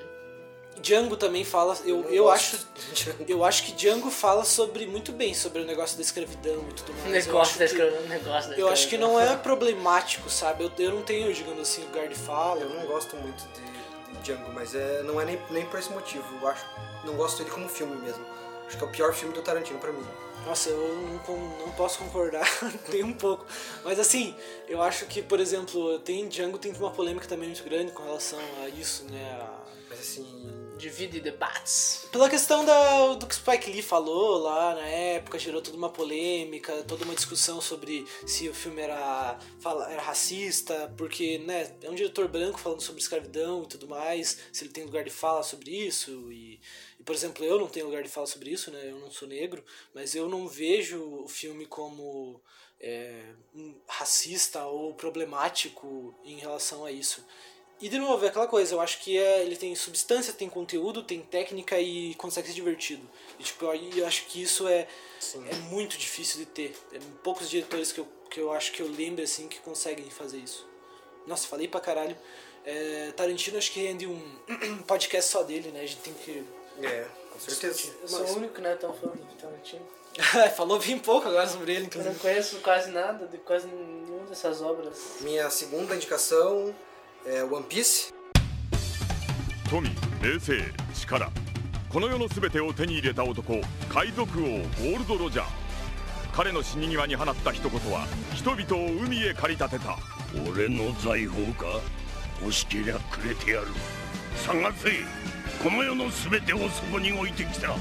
[0.81, 2.55] Django também fala, eu, eu gosto
[2.93, 6.73] acho eu acho que Django fala sobre muito bem sobre o negócio da escravidão e
[6.73, 7.27] tudo mais.
[7.27, 8.07] eu acho Negócio da que, escravidão.
[8.07, 10.63] Negócio da eu acho que não é problemático, sabe?
[10.63, 12.61] Eu, eu não tenho, digamos assim, lugar de fala.
[12.61, 15.91] Eu não gosto muito de, de Django, mas é, não é nem, nem por esse
[15.91, 16.23] motivo.
[16.41, 16.65] Eu acho,
[17.05, 18.25] não gosto dele como filme mesmo.
[18.67, 20.05] Acho que é o pior filme do Tarantino pra mim.
[20.45, 22.47] Nossa, eu não, não posso concordar,
[22.89, 23.45] tem um pouco.
[23.83, 24.35] Mas assim,
[24.67, 28.39] eu acho que, por exemplo, tem Django tem uma polêmica também muito grande com relação
[28.63, 29.37] a isso, né?
[29.39, 30.25] A- Mas assim,
[30.81, 32.07] Divide debates.
[32.11, 36.81] Pela questão da, do que Spike Lee falou lá na época, gerou toda uma polêmica,
[36.87, 39.37] toda uma discussão sobre se o filme era,
[39.91, 44.63] era racista, porque né, é um diretor branco falando sobre escravidão e tudo mais, se
[44.63, 46.31] ele tem lugar de fala sobre isso.
[46.31, 46.59] E,
[47.05, 49.63] por exemplo, eu não tenho lugar de fala sobre isso, né, eu não sou negro,
[49.93, 52.41] mas eu não vejo o filme como
[52.79, 53.21] é,
[53.87, 57.23] racista ou problemático em relação a isso.
[57.81, 61.01] E de novo, é aquela coisa, eu acho que é, ele tem substância, tem conteúdo,
[61.01, 63.01] tem técnica e consegue ser divertido.
[63.39, 64.87] E tipo, aí eu acho que isso é,
[65.49, 66.75] é muito difícil de ter.
[66.93, 70.37] É poucos diretores que eu, que eu acho que eu lembro assim que conseguem fazer
[70.37, 70.67] isso.
[71.25, 72.15] Nossa, falei pra caralho.
[72.63, 74.37] É, Tarantino acho que rende um
[74.85, 75.79] podcast só dele, né?
[75.81, 76.43] A gente tem que.
[76.83, 77.91] é, com certeza.
[78.01, 79.81] Eu sou Mas- o único que não é tão fã do Tarantino.
[80.55, 82.19] Falou bem pouco agora sobre ele, Eu não inclusive.
[82.19, 84.97] conheço quase nada de quase nenhuma dessas obras.
[85.21, 86.75] Minha segunda indicação
[87.25, 88.11] é One Piece？
[89.69, 89.81] 富
[90.21, 91.31] 名声力。
[91.89, 95.45] この世の全てを手に入れた男海賊王ゴールド・ロジャー。
[96.33, 99.97] 彼の死に際に放った一言は人々を海へ駆り立てた。
[100.49, 101.65] 俺の財宝か？
[102.41, 103.67] 欲しけりゃくれてやる。
[104.37, 104.89] 探せ！
[105.63, 107.75] この世の全てをそこに置いてきた。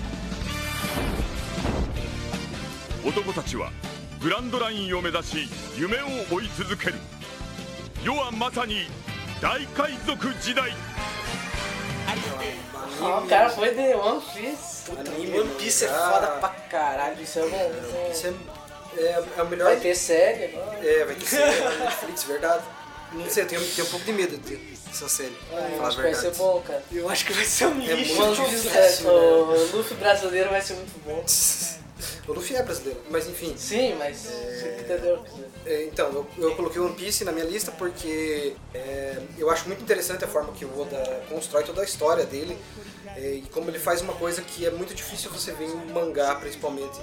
[3.07, 3.71] 男たちは
[4.21, 5.49] グランドラインを目指し
[5.79, 6.97] 夢を追い続ける。
[8.05, 8.85] 世はまさに
[9.42, 10.74] 大海賊時代
[13.02, 14.92] Ah, o cara foi de One Piece.
[14.98, 16.12] Anime, One Piece é mangá.
[16.12, 17.22] foda pra caralho.
[17.22, 17.72] Isso é bom.
[18.12, 19.66] Isso é, é, é o melhor.
[19.66, 20.80] Vai ter série agora.
[20.88, 22.64] É, vai ter série na Netflix, verdade.
[23.12, 25.36] Não sei, eu tenho, tenho um pouco de medo de ter essa série.
[25.50, 26.36] pra Ah, eu falar a acho que vai verdade.
[26.36, 26.84] ser bom, cara.
[26.92, 28.16] Eu acho que vai ser um É lixo.
[28.16, 29.10] muito One difícil, Piece, é, né?
[29.12, 31.24] o Luffy brasileiro vai ser muito bom.
[32.29, 33.55] O Luffy é brasileiro, mas enfim.
[33.57, 35.25] Sim, mas você entendeu?
[35.67, 39.83] É, então, eu, eu coloquei One Piece na minha lista porque é, eu acho muito
[39.83, 42.57] interessante a forma que o Oda constrói toda a história dele
[43.17, 46.35] é, e como ele faz uma coisa que é muito difícil você ver em mangá,
[46.37, 46.99] principalmente.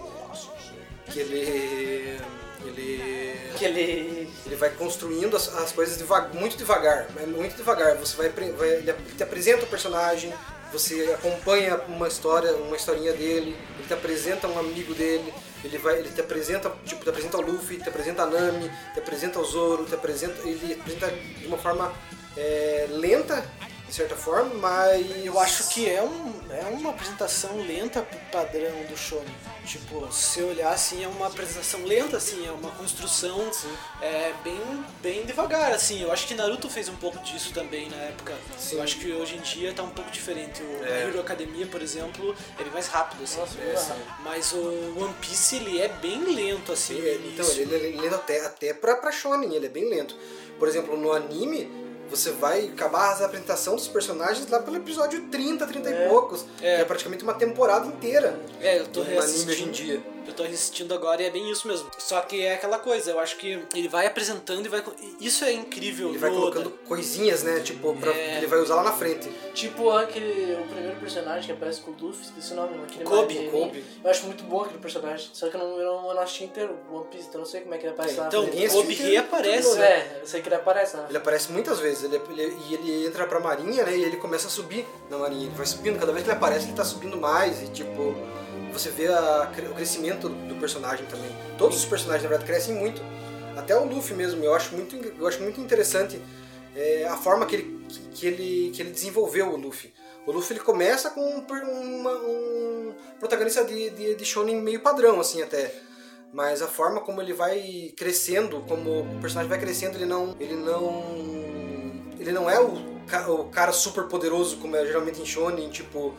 [1.12, 2.20] Que ele.
[2.66, 3.52] Ele.
[3.58, 4.30] Que ele.
[4.46, 7.96] Ele vai construindo as, as coisas deva- muito devagar, é muito devagar.
[7.98, 10.34] Você vai, vai- ele te apresenta o personagem,
[10.72, 16.00] você acompanha uma história, uma historinha dele, ele te apresenta um amigo dele, ele vai,
[16.00, 19.46] ele te apresenta, tipo, te apresenta o Luffy, te apresenta a Nami, te apresenta o
[19.46, 21.92] Zoro, te apresenta, ele apresenta de uma forma
[22.36, 23.44] é, lenta,
[23.88, 28.98] de certa forma, mas Eu acho que é, um, é uma apresentação lenta padrão do
[28.98, 29.26] Shonen.
[29.66, 33.52] Tipo, se olhar assim, é uma apresentação lenta, assim, é uma construção
[34.02, 34.62] é, bem,
[35.02, 36.02] bem devagar, assim.
[36.02, 38.34] Eu acho que Naruto fez um pouco disso também na época.
[38.72, 40.62] Eu acho que hoje em dia tá um pouco diferente.
[40.62, 41.04] O É.
[41.04, 43.40] Hero Academia, por exemplo, ele é mais rápido, assim.
[43.40, 47.50] Nossa, É, muito Mas o One Piece, ele é bem lento, assim, Sim, é, então,
[47.52, 50.16] ele é lento até, até pra, pra shonen, ele é bem lento.
[50.58, 55.66] Por exemplo, no anime, você vai acabar a apresentação dos personagens lá pelo episódio 30,
[55.68, 56.46] 30 e poucos.
[56.62, 56.82] É.
[56.82, 56.86] É.
[56.86, 58.40] praticamente uma temporada inteira.
[58.62, 60.02] É, eu tô no anime hoje em dia.
[60.28, 61.90] Eu tô assistindo agora e é bem isso mesmo.
[61.98, 64.84] Só que é aquela coisa, eu acho que ele vai apresentando e vai.
[65.22, 66.10] Isso é incrível.
[66.10, 66.52] Ele vai no Oda.
[66.52, 67.60] colocando coisinhas, né?
[67.62, 68.38] Tipo, pra, É.
[68.38, 69.30] ele vai usar lá na frente.
[69.54, 70.56] Tipo aquele.
[70.56, 73.86] O primeiro personagem que aparece com o Luffy, esqueci o nome, aquele Kobe, mais Kobe.
[74.04, 75.30] Eu acho muito bom aquele personagem.
[75.34, 77.40] Só que eu não, eu não, eu não assisti inteiro o One Piece, então eu
[77.40, 78.28] não sei como é que ele aparece lá.
[78.28, 78.82] Então, na Ninguém o frente.
[78.84, 79.70] Kobe reaparece.
[79.70, 81.06] tudo, É, eu sei que ele aparece lá.
[81.08, 83.98] Ele aparece muitas vezes, ele, ele- e ele entra pra marinha, né?
[83.98, 85.46] E ele começa a subir na marinha.
[85.48, 87.62] Ele vai subindo, cada vez que ele aparece, ele tá subindo mais.
[87.64, 88.14] E tipo,
[88.78, 91.30] você vê a o crescimento do personagem também.
[91.58, 93.02] Todos os personagens, na verdade, crescem muito.
[93.56, 96.22] Até o Luffy mesmo, eu acho muito, eu acho muito interessante
[96.76, 99.92] é, a forma que ele, que, ele, que ele desenvolveu o Luffy.
[100.28, 101.46] O Luffy ele começa com um,
[102.00, 105.74] uma- um protagonista de, de, de shonen meio padrão, assim, até.
[106.34, 110.36] Mas a forma como ele vai crescendo, como o personagem vai crescendo, ele não.
[110.40, 112.12] Ele não.
[112.20, 112.74] Ele não é o,
[113.30, 116.14] o cara super poderoso, como é geralmente em Shonen, tipo,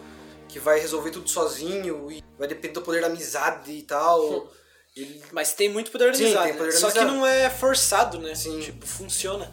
[0.48, 4.50] que vai resolver tudo sozinho e vai depender do poder da amizade e tal.
[4.96, 6.58] Ele, Mas tem muito poder de Sim, amizade, tem né?
[6.58, 7.18] poder de Só que amizade.
[7.18, 8.34] não é forçado, né?
[8.34, 8.58] Sim.
[8.60, 9.52] Tipo, funciona.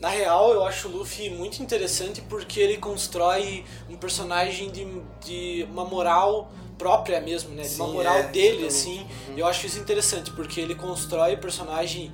[0.00, 4.84] Na real, eu acho o Luffy muito interessante porque ele constrói um personagem de,
[5.24, 7.62] de uma moral própria mesmo, né?
[7.62, 9.06] De uma Sim, moral é, dele, assim.
[9.36, 12.10] Eu acho isso interessante porque ele constrói o personagem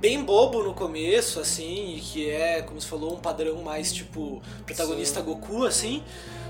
[0.00, 4.40] bem bobo no começo, assim, e que é, como você falou, um padrão mais tipo
[4.64, 6.02] protagonista Goku, assim.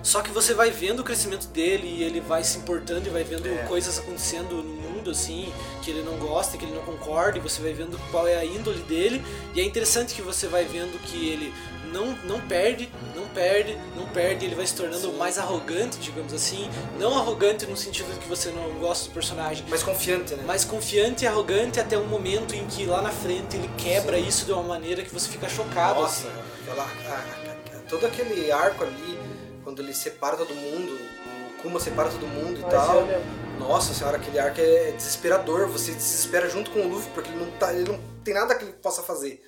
[0.06, 3.24] Só que você vai vendo o crescimento dele e ele vai se importando e vai
[3.24, 3.64] vendo É.
[3.64, 7.60] coisas acontecendo no mundo, assim, que ele não gosta, que ele não concorda, e você
[7.60, 9.20] vai vendo qual é a índole dele.
[9.52, 11.52] E é interessante que você vai vendo que ele
[11.92, 16.70] não, não perde, não perde, não perde, ele vai se tornando mais arrogante, digamos assim.
[17.00, 20.44] Não arrogante no sentido de que você não gosta do personagem, mais confiante, né?
[20.46, 24.44] mais confiante e arrogante até um momento em que lá na frente ele quebra isso
[24.44, 26.00] de uma maneira que você fica chocado.
[26.00, 26.38] Nossa, assim.
[26.62, 29.16] aquela, a- a- a- todo aquele arco ali,
[29.66, 33.00] quando ele separa todo mundo, o Kuma separa todo mundo e Mas tal.
[33.00, 33.46] eu lembro.
[33.58, 35.66] Nossa senhora, aquele arco é desesperador.
[35.66, 38.54] Você se desespera junto com o Luffy porque ele não, tá, ele não tem nada
[38.54, 39.42] que ele possa fazer.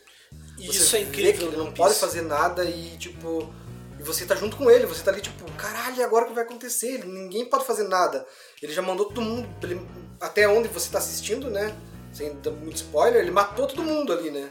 [0.58, 1.32] E Você isso é incrível.
[1.34, 3.48] que ele não One pode fazer nada e tipo.
[3.96, 6.34] E você tá junto com ele, você tá ali tipo, caralho, e agora o que
[6.34, 7.04] vai acontecer?
[7.04, 8.26] Ninguém pode fazer nada.
[8.60, 9.48] Ele já mandou todo mundo.
[9.62, 9.80] ele-
[10.20, 11.72] até onde você tá assistindo, né?
[12.12, 14.50] Sem dar muito spoiler, ele matou todo mundo ali, né?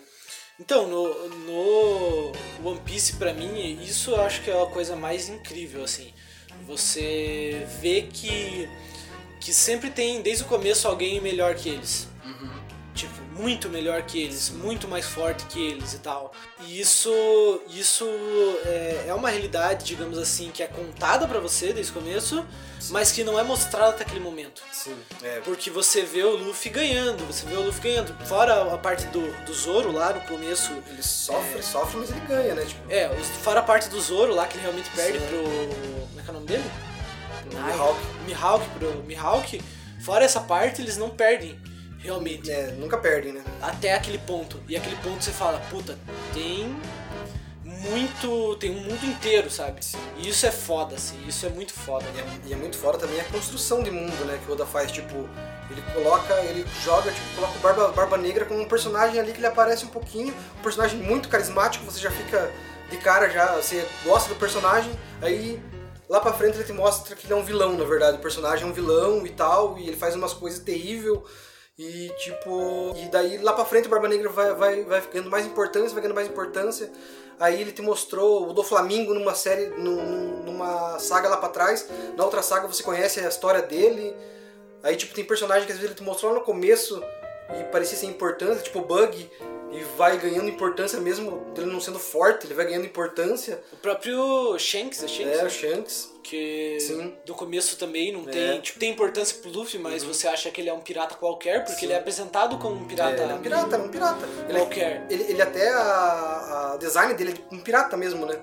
[0.60, 2.32] Então, no, no
[2.64, 6.12] One Piece, pra mim, isso eu acho que é a coisa mais incrível, assim.
[6.66, 8.68] Você vê que,
[9.40, 12.08] que sempre tem, desde o começo, alguém melhor que eles.
[13.38, 16.32] Muito melhor que eles, muito mais forte que eles e tal.
[16.62, 17.12] E isso,
[17.70, 18.06] isso
[18.66, 22.46] é, é uma realidade, digamos assim, que é contada pra você desde o começo,
[22.90, 24.62] mas que não é mostrada até aquele momento.
[24.72, 24.96] Sim.
[25.24, 28.14] É, Porque você vê o Luffy ganhando, você vê o Luffy ganhando.
[28.26, 30.72] Fora a parte do, do Zoro lá no começo.
[30.90, 32.66] ele sofre, sofre, mas ele ganha, né?
[32.66, 33.10] Tipo, É,
[33.44, 35.26] fora a parte do Zoro lá que ele realmente perde Sim.
[35.28, 35.44] pro.
[35.44, 36.64] Como é que é o nome dele?
[37.54, 38.00] Mihawk.
[38.26, 39.62] Mihawk pro Mihawk.
[40.00, 41.60] Fora essa parte, eles não perdem.
[42.08, 42.50] Realmente.
[42.50, 43.44] É, nunca perde, né?
[43.62, 44.58] Até aquele ponto.
[44.66, 45.98] E aquele ponto você fala, puta,
[46.34, 46.74] tem
[47.66, 48.56] muito.
[48.56, 49.82] Tem um mundo inteiro, sabe?
[50.18, 51.22] E isso é foda, assim.
[51.28, 52.06] Isso é muito foda.
[52.16, 54.40] E é, e é muito fora também a construção de mundo, né?
[54.42, 55.28] Que o Oda faz, tipo,
[55.70, 59.40] ele coloca, ele joga, tipo, coloca o Barba, Barba Negra como um personagem ali que
[59.40, 62.50] ele aparece um pouquinho, um personagem muito carismático, você já fica
[62.90, 64.90] de cara já, você gosta do personagem,
[65.22, 65.62] aí
[66.08, 68.66] lá pra frente ele te mostra que ele é um vilão, na verdade, o personagem
[68.66, 71.20] é um vilão e tal, e ele faz umas coisas terríveis.
[71.78, 72.94] E tipo.
[72.96, 76.02] E daí lá pra frente o Barba Negra vai, vai, vai ganhando mais importância, vai
[76.02, 76.92] ganhando mais importância.
[77.40, 81.88] Aí ele te mostrou o do Flamingo numa série, num- numa saga lá pra trás.
[82.18, 84.16] Na outra saga você conhece a história dele.
[84.82, 87.04] Aí, tipo, tem personagem que às vezes ele te mostrou lá no começo
[87.60, 89.30] e parecia sem importância, tipo o Bug,
[89.72, 93.62] e vai ganhando importância mesmo ele não sendo forte, ele vai ganhando importância.
[93.74, 95.34] O próprio Shanks, é Shanks?
[95.34, 95.44] É, né?
[95.44, 96.18] o Shanks.
[96.24, 97.14] Que Sim.
[97.26, 98.32] do começo também não É.
[98.32, 98.62] tem.
[98.62, 101.86] Tipo, tem importância pro Luffy, mas você acha que ele é um pirata qualquer, porque
[101.86, 103.22] ele é apresentado como um pirata.
[103.22, 104.26] É, ele é um pirata, é um pirata.
[104.50, 105.08] Ele, Qualquer.
[105.10, 108.38] Ele, ele até, a, a design dele é um pirata mesmo, né?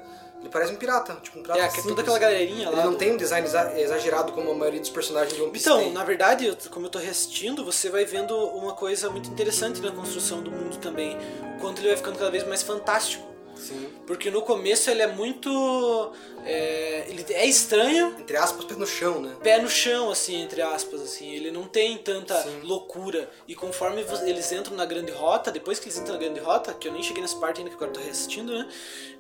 [0.45, 1.89] Ele parece um pirata, tipo um pirata É, que é simples.
[1.95, 2.85] toda aquela galerinha Ele lá.
[2.85, 5.67] não do- tem um design exa- exagerado como a maioria dos personagens de One Piece
[5.67, 5.93] Então, tem.
[5.95, 10.43] na verdade, como eu tô reassistindo, você vai vendo uma coisa muito interessante na construção
[10.43, 11.17] do mundo também.
[11.57, 13.25] O quanto ele vai ficando cada vez mais fantástico.
[13.57, 13.89] Sim.
[14.07, 16.13] Porque no começo ele é muito.
[16.45, 19.35] É, ele é estranho, Entre aspas, pé no chão, né?
[19.43, 21.31] pé no chão, assim, entre aspas, assim.
[21.31, 22.61] Ele não tem tanta Sim.
[22.63, 23.31] loucura.
[23.49, 26.87] E conforme eles entram na grande rota, depois que eles entram na grande rota, que
[26.87, 28.69] eu nem cheguei nessa parte ainda que agora eu tô reassistindo, né?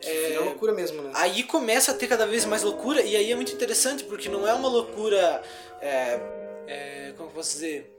[0.03, 1.11] É loucura mesmo, né?
[1.15, 4.47] Aí começa a ter cada vez mais loucura, e aí é muito interessante, porque não
[4.47, 5.43] é uma loucura.
[5.81, 6.21] É,
[6.67, 7.94] é, como eu posso dizer?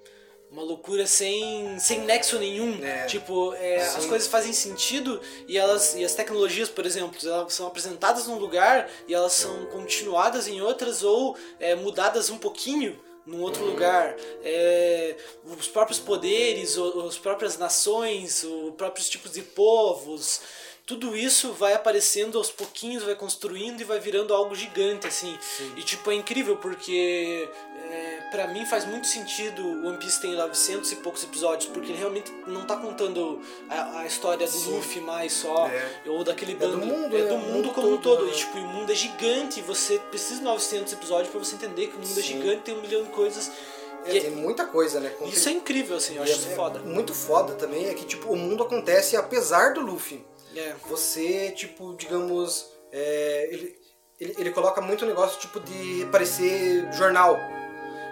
[0.56, 2.82] Uma loucura sem, sem nexo nenhum.
[2.82, 3.06] É.
[3.08, 7.68] Tipo, é, as coisas fazem sentido e elas e as tecnologias, por exemplo, elas são
[7.68, 13.42] apresentadas num lugar e elas são continuadas em outras ou é, mudadas um pouquinho num
[13.42, 14.16] outro lugar.
[14.46, 20.40] É, os próprios poderes, o- as próprias nações, os próprios tipos de povos.
[20.86, 25.36] Tudo isso vai aparecendo aos pouquinhos, vai construindo e vai virando algo gigante, assim.
[25.76, 27.50] E, tipo, é incrível porque,
[27.90, 31.92] é, para mim, faz muito sentido o One Piece tem 900 e poucos episódios, porque
[31.92, 35.92] ele realmente não tá contando a, a história do Luffy mais só, É.
[36.06, 36.78] ou daquele do bando.
[36.86, 37.28] mundo, é né?
[37.30, 38.26] do mundo mundo como um todo, todo.
[38.28, 38.34] né?
[38.34, 41.88] E, tipo, o mundo é gigante, e você precisa de 900 episódios para você entender
[41.88, 42.22] que o mundo é Sim.
[42.22, 43.52] gigante, tem um milhão de coisas.
[44.06, 45.12] É, E tem muita coisa, né?
[45.26, 46.78] Isso é incrível, assim, eu acho isso é foda.
[46.82, 50.24] Muito foda também é que, tipo, o mundo acontece apesar do Luffy.
[50.56, 50.74] É.
[50.90, 53.76] Você, tipo, digamos, é, ele,
[54.20, 57.38] ele, ele coloca muito negócio, tipo, de parecer jornal.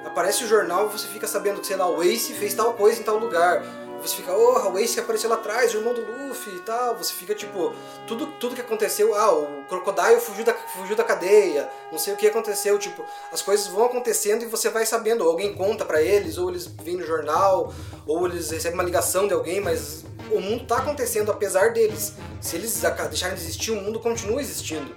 [0.05, 3.03] Aparece o jornal você fica sabendo que, sei lá, o Ace fez tal coisa em
[3.03, 3.63] tal lugar.
[4.03, 6.97] Você fica, oh, o Ace apareceu lá atrás, o irmão do Luffy e tal.
[6.97, 7.73] Você fica, tipo,
[8.05, 12.17] tudo, tudo que aconteceu, ah, o Crocodile fugiu da, fugiu da cadeia, não sei o
[12.17, 16.01] que aconteceu, tipo, as coisas vão acontecendo e você vai sabendo, ou alguém conta pra
[16.01, 17.73] eles, ou eles vêm no jornal,
[18.05, 22.13] ou eles recebem uma ligação de alguém, mas o mundo tá acontecendo apesar deles.
[22.41, 24.93] Se eles deixarem de existir, o mundo continua existindo.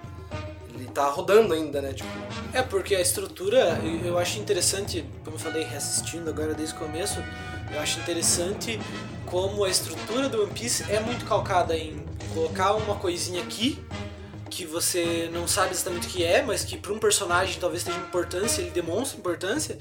[0.77, 1.93] Ele tá rodando ainda, né?
[1.93, 2.09] Tipo,
[2.53, 7.23] É, porque a estrutura, eu- acho interessante, como eu falei, reassistindo agora desde o começo,
[7.73, 8.79] eu acho interessante
[9.27, 13.79] como a estrutura do One Piece é muito calcada em colocar uma coisinha aqui,
[14.49, 17.97] que você não sabe exatamente o que é, mas que para um personagem talvez tenha
[17.99, 19.79] importância, ele demonstra importância,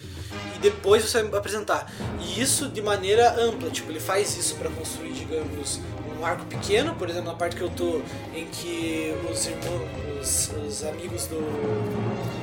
[0.56, 1.90] e depois você vai apresentar.
[2.20, 5.80] E isso de maneira ampla, tipo, ele faz isso para construir, digamos,
[6.26, 8.02] um arco pequeno, por exemplo, na parte que eu tô,
[8.34, 9.88] em que os irmãos,
[10.20, 11.40] os, os amigos do,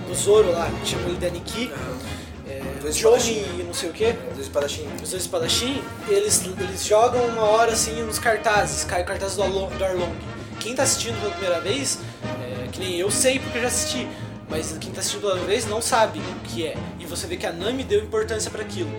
[0.06, 1.72] do Zoro lá, que chamam ele de Aniki,
[2.48, 4.86] é, Dois Johnny e não sei o que, do espadachim.
[5.02, 9.42] os dois espadachim, eles, eles jogam uma hora assim nos cartazes, cai o cartaz do,
[9.42, 10.14] Arlong, do Arlong.
[10.60, 11.98] Quem tá assistindo pela primeira vez,
[12.40, 14.06] é, que nem eu sei porque eu já assisti,
[14.48, 16.76] mas quem tá assistindo pela primeira vez não sabe o que é.
[17.00, 18.90] E você vê que a Nami deu importância para aquilo.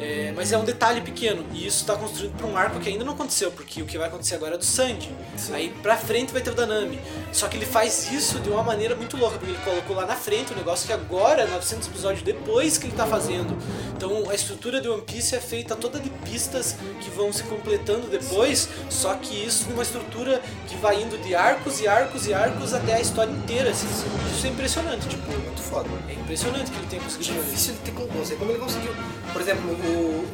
[0.00, 3.04] É, mas é um detalhe pequeno e isso está construído para um arco que ainda
[3.04, 5.10] não aconteceu, porque o que vai acontecer agora é do Sandy.
[5.52, 6.98] Aí pra frente vai ter o da Nami.
[7.32, 10.16] Só que ele faz isso de uma maneira muito louca, porque ele colocou lá na
[10.16, 13.56] frente um negócio que agora, 900 episódios depois que ele tá fazendo.
[13.96, 18.08] Então a estrutura de One Piece é feita toda de pistas que vão se completando
[18.08, 22.74] depois, só que isso numa estrutura que vai indo de arcos e arcos e arcos
[22.74, 23.70] até a história inteira.
[23.70, 23.86] assim.
[24.34, 25.88] Isso é impressionante, tipo, Muito foda.
[26.08, 27.44] é impressionante que ele tenha conseguido isso.
[27.44, 28.94] Difícil de ter sei como ele conseguiu.
[29.32, 30.24] Por exemplo, o,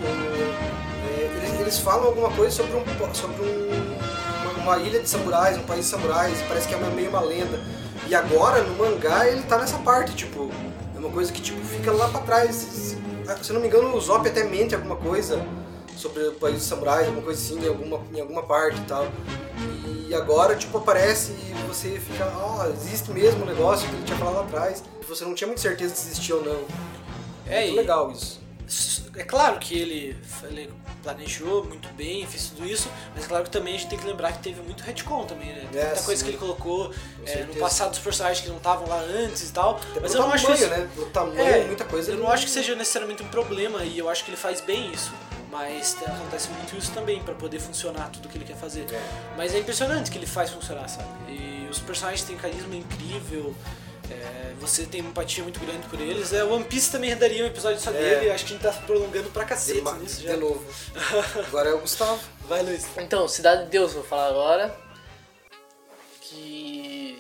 [1.06, 3.96] é, eles, eles falam alguma coisa sobre, um, sobre um-
[4.42, 7.20] uma, uma ilha de samurais, um país de samurais, parece que é uma- meio uma
[7.20, 7.60] lenda.
[8.08, 10.50] E agora, no mangá, ele tá nessa parte, tipo,
[10.94, 12.54] é uma coisa que tipo, fica lá pra trás.
[12.56, 12.98] Se,
[13.42, 15.44] se não me engano, o Zop até mente alguma coisa
[15.96, 19.06] sobre o país dos samurais, alguma coisa assim, em alguma, em alguma parte e tal.
[20.08, 24.18] E agora, tipo, aparece e você fica, ó, existe mesmo o negócio que ele tinha
[24.18, 24.82] falado lá atrás.
[25.08, 26.60] Você não tinha muita certeza se existia ou não.
[27.46, 28.39] É, e- legal isso.
[29.16, 33.50] É claro que ele, ele planejou muito bem, fez tudo isso, mas é claro que
[33.50, 35.66] também a gente tem que lembrar que teve muito retcon também, né?
[35.72, 36.24] Tem É, muita coisa sim.
[36.26, 36.92] que ele colocou
[37.26, 39.76] é, no passado dos personagens que não estavam lá antes e tal.
[39.90, 40.66] Até mas eu não acho isso.
[40.68, 40.88] né?
[40.94, 42.12] Pelo tamanho, É, muita coisa.
[42.12, 44.92] Eu não acho que seja necessariamente um problema e eu acho que ele faz bem
[44.92, 45.10] isso.
[45.50, 48.86] Mas te- acontece muito isso também pra poder funcionar tudo que ele quer fazer.
[48.92, 49.00] É.
[49.36, 51.08] Mas é impressionante que ele faz funcionar, sabe?
[51.28, 53.52] E os personagens têm carisma incrível.
[54.10, 56.32] É, você tem uma empatia muito grande por eles.
[56.32, 57.94] É, One Piece também daria um episódio só É.
[57.94, 58.30] dele.
[58.30, 60.36] Acho que a gente tá prolongando pra cacete De, ma- nisso de já.
[60.36, 60.64] novo.
[61.48, 62.20] Agora é o Gustavo.
[62.48, 62.86] Vai, Luiz.
[62.98, 64.76] Então, Cidade de Deus, vou falar agora.
[66.20, 67.18] Que.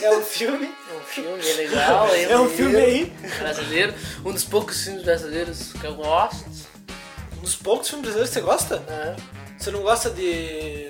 [0.00, 0.72] É um filme.
[0.94, 3.06] É um filme é legal, é, É um filme aí.
[3.38, 3.94] brasileiro.
[4.24, 6.44] Um dos poucos filmes brasileiros que eu gosto.
[7.38, 8.78] Um dos poucos filmes brasileiros que você gosta?
[8.80, 9.16] né?
[9.58, 10.88] Você não gosta de.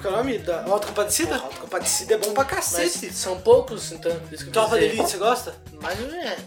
[0.00, 0.38] É, como que é o nome?
[0.38, 1.36] Da Auto Compadecida?
[1.36, 3.12] Auto Compadecida é bom pra Mas cacete.
[3.12, 4.12] são poucos, então.
[4.20, 4.94] por Isso que eu Tropa de dizer.
[4.98, 5.54] Elite, você gosta?
[5.80, 6.38] Mais ou menos.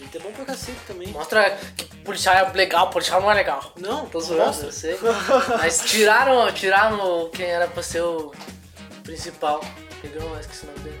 [0.00, 1.08] Elite é bom pra cacete também.
[1.08, 3.72] Mostra que policial é legal, policial não é legal.
[3.78, 4.66] Não, Tô zoando, mostra.
[4.66, 4.98] eu sei.
[5.58, 8.32] Mas tiraram, tiraram quem era pra ser o
[9.02, 9.60] principal.
[10.02, 11.00] Pegou, mas esqueci o nome dele.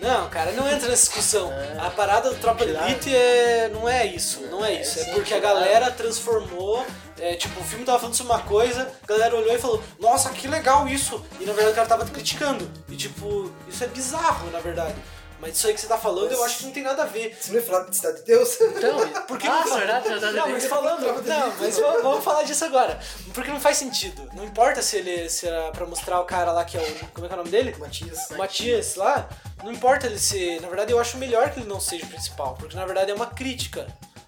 [0.00, 1.52] Não, cara, não entra nessa discussão.
[1.58, 1.78] É.
[1.80, 2.72] A parada do Tropa de.
[2.72, 3.68] Elite é...
[3.72, 4.98] não é isso, não é isso.
[5.00, 6.84] É porque a galera transformou.
[7.20, 10.30] É, tipo, o filme tava falando sobre uma coisa, a galera olhou e falou, nossa,
[10.30, 11.24] que legal isso!
[11.40, 12.70] E na verdade o cara tava criticando.
[12.88, 14.94] E tipo, isso é bizarro, na verdade.
[15.40, 17.36] Mas isso aí que você tá falando, eu acho que não tem nada a ver.
[17.40, 18.60] Você não ia falar de Cidade de Deus?
[18.60, 20.36] Então, Por que ah, não- verdade, verdade.
[20.36, 21.22] Não, mas falando.
[21.22, 22.98] Não, mas vamos, falar disso agora.
[23.32, 24.28] Porque não faz sentido.
[24.32, 27.08] Não importa se ele se era pra mostrar o cara lá que é o.
[27.10, 27.74] Como é que é o nome dele?
[27.78, 28.30] Matias.
[28.30, 29.28] O Matias lá.
[29.62, 30.60] Não importa ele ser.
[30.60, 32.54] Na verdade, eu acho melhor que ele não seja o principal.
[32.58, 33.86] Porque na verdade é uma crítica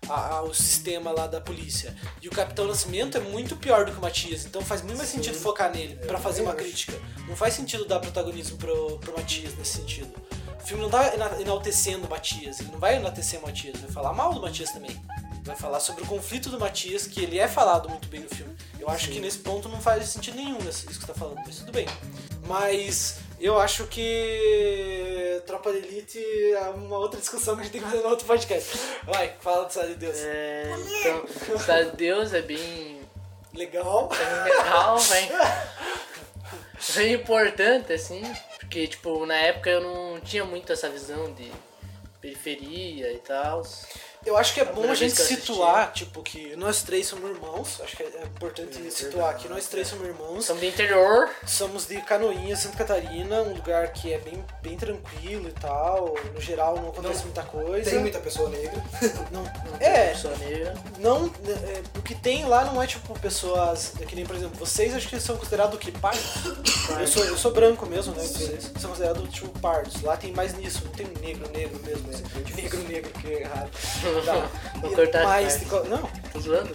[0.09, 1.95] a- ao sistema lá da polícia.
[2.21, 4.45] E o Capitão Nascimento é muito pior do que o Matias.
[4.45, 6.93] Então faz muito mais sentido focar nele pra fazer uma crítica.
[7.29, 10.13] Não faz sentido dar protagonismo pro, pro Matias nesse sentido.
[10.63, 13.91] O filme não tá ena- enaltecendo o Matias, ele não vai enaltecer o Matias, vai
[13.91, 14.95] falar mal do Matias também.
[15.43, 18.55] Vai falar sobre o conflito do Matias, que ele é falado muito bem no filme.
[18.79, 21.57] Eu acho que nesse ponto não faz sentido nenhum isso que você tá falando, mas
[21.57, 21.87] tudo bem.
[22.47, 26.22] Mas eu acho que Tropa de Elite
[26.53, 28.78] é uma outra discussão que a gente tem que fazer no outro podcast.
[29.05, 30.16] Vai, fala do Cidade de Deus.
[30.18, 30.70] É,
[31.01, 33.01] então, Cidade de Deus é bem,
[33.55, 34.09] Legal.
[34.09, 35.30] bem legal, bem,
[36.95, 38.22] bem importante, assim,
[38.59, 41.51] porque, tipo, na época eu não tinha muito essa visão de
[42.20, 43.62] periferia e tal.
[44.25, 47.81] Eu acho que é bom a gente situar, tipo, que nós três somos irmãos.
[47.83, 50.45] Acho que é importante situar que nós três somos irmãos.
[50.45, 55.49] Somos do interior, Somos de Canoinhas, Santa Catarina, um lugar que é bem, bem tranquilo
[55.49, 56.14] e tal.
[56.35, 57.91] No geral não acontece muita coisa.
[57.91, 58.83] Tem muita pessoa negra.
[59.31, 60.75] Não, não é, tem pessoa negra.
[60.99, 64.59] não, é, o que tem lá não é tipo pessoas, é que nem por exemplo,
[64.59, 65.93] vocês acho que são considerados o que?
[65.93, 66.21] Pardos?
[66.99, 68.23] Eu sou, eu sou branco mesmo, né?
[68.23, 70.03] Vocês são considerados tipo pardos.
[70.03, 72.09] Lá tem mais nisso, não tem negro, negro mesmo.
[72.09, 72.18] Né?
[72.57, 73.71] Negro, negro, que é errado.
[74.25, 74.51] Tá.
[74.81, 76.75] Vou E- cortar mas, não, Tô zoando?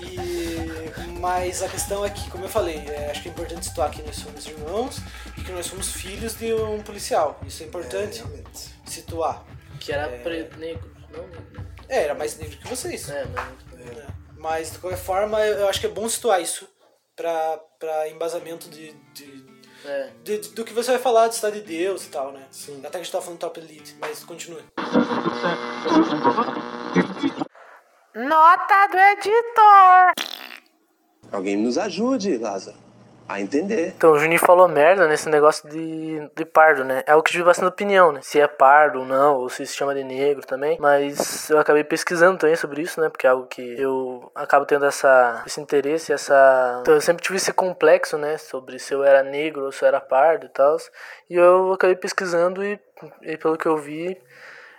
[0.00, 3.90] E, mas a questão é que, como eu falei, é, acho que é importante situar
[3.90, 4.98] que nós somos irmãos
[5.36, 7.40] e que nós somos filhos de um policial.
[7.46, 8.70] Isso é importante realmente.
[8.86, 9.44] situar.
[9.80, 11.62] Que era preto, negro, não negro.
[11.88, 13.08] É, era mais negro que vocês.
[13.08, 13.88] É, mas...
[13.98, 14.06] É.
[14.36, 16.68] Mas, de qualquer forma, eu acho que é bom situar isso
[17.14, 19.41] pra embasamento de, de,
[19.84, 20.10] É.
[20.22, 22.44] de- de- do que você vai falar de Cidade de Deus e tal, né?
[22.50, 22.78] Sim.
[22.80, 24.62] Até que a gente tava falando Top Elite, mas continue.
[28.14, 30.12] Nota do editor.
[31.32, 32.76] Alguém nos ajude, Lázaro,
[33.28, 33.94] a entender.
[33.96, 37.02] Então, o Juninho falou merda nesse negócio de, de pardo, né?
[37.06, 38.20] É o que tive bastante opinião, né?
[38.22, 40.76] Se é pardo ou não, ou se se chama de negro também.
[40.80, 43.08] Mas eu acabei pesquisando também sobre isso, né?
[43.08, 46.78] Porque é algo que eu acabo tendo essa, esse interesse, essa...
[46.82, 48.36] Então, eu sempre tive esse complexo, né?
[48.38, 50.76] Sobre se eu era negro ou se eu era pardo e tal.
[51.30, 52.78] E eu acabei pesquisando e,
[53.22, 54.20] e pelo que eu vi...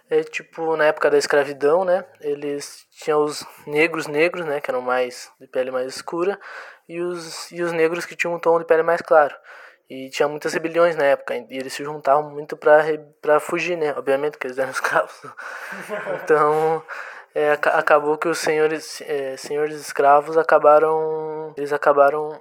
[0.09, 2.05] É tipo, na época da escravidão, né?
[2.21, 4.59] Eles tinham os negros negros, né?
[4.61, 6.39] Que eram mais de pele mais escura.
[6.87, 9.33] E os, e os negros que tinham um tom de pele mais claro.
[9.89, 11.35] E tinha muitas rebeliões na época.
[11.35, 12.79] E eles se juntavam muito pra,
[13.21, 13.93] pra fugir, né?
[13.97, 15.15] Obviamente, porque eles eram escravos.
[16.23, 16.83] então,
[17.33, 21.53] é, aca- acabou que os senhores, é, senhores escravos acabaram...
[21.57, 22.39] Eles acabaram...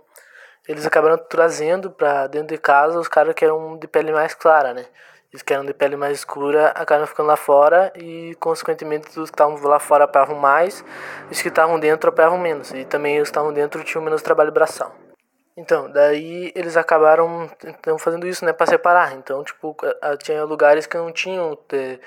[0.68, 4.72] Eles acabaram trazendo pra dentro de casa os caras que eram de pele mais clara,
[4.72, 4.86] né?
[5.34, 9.34] Os que eram de pele mais escura acabaram ficando lá fora e, consequentemente, os que
[9.34, 10.84] estavam lá fora apanhavam mais,
[11.30, 12.70] os que estavam dentro apanhavam menos.
[12.72, 14.94] E também os que estavam dentro tinham menos trabalho braçal.
[15.56, 19.14] Então, daí eles acabaram então, fazendo isso, né, para separar.
[19.14, 19.76] Então, tipo,
[20.22, 21.98] tinha lugares que não tinham eh,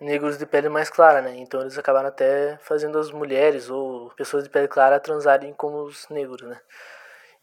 [0.00, 1.34] negros de pele mais clara, né?
[1.36, 6.08] Então eles acabaram até fazendo as mulheres ou pessoas de pele clara transarem como os
[6.08, 6.60] negros, né?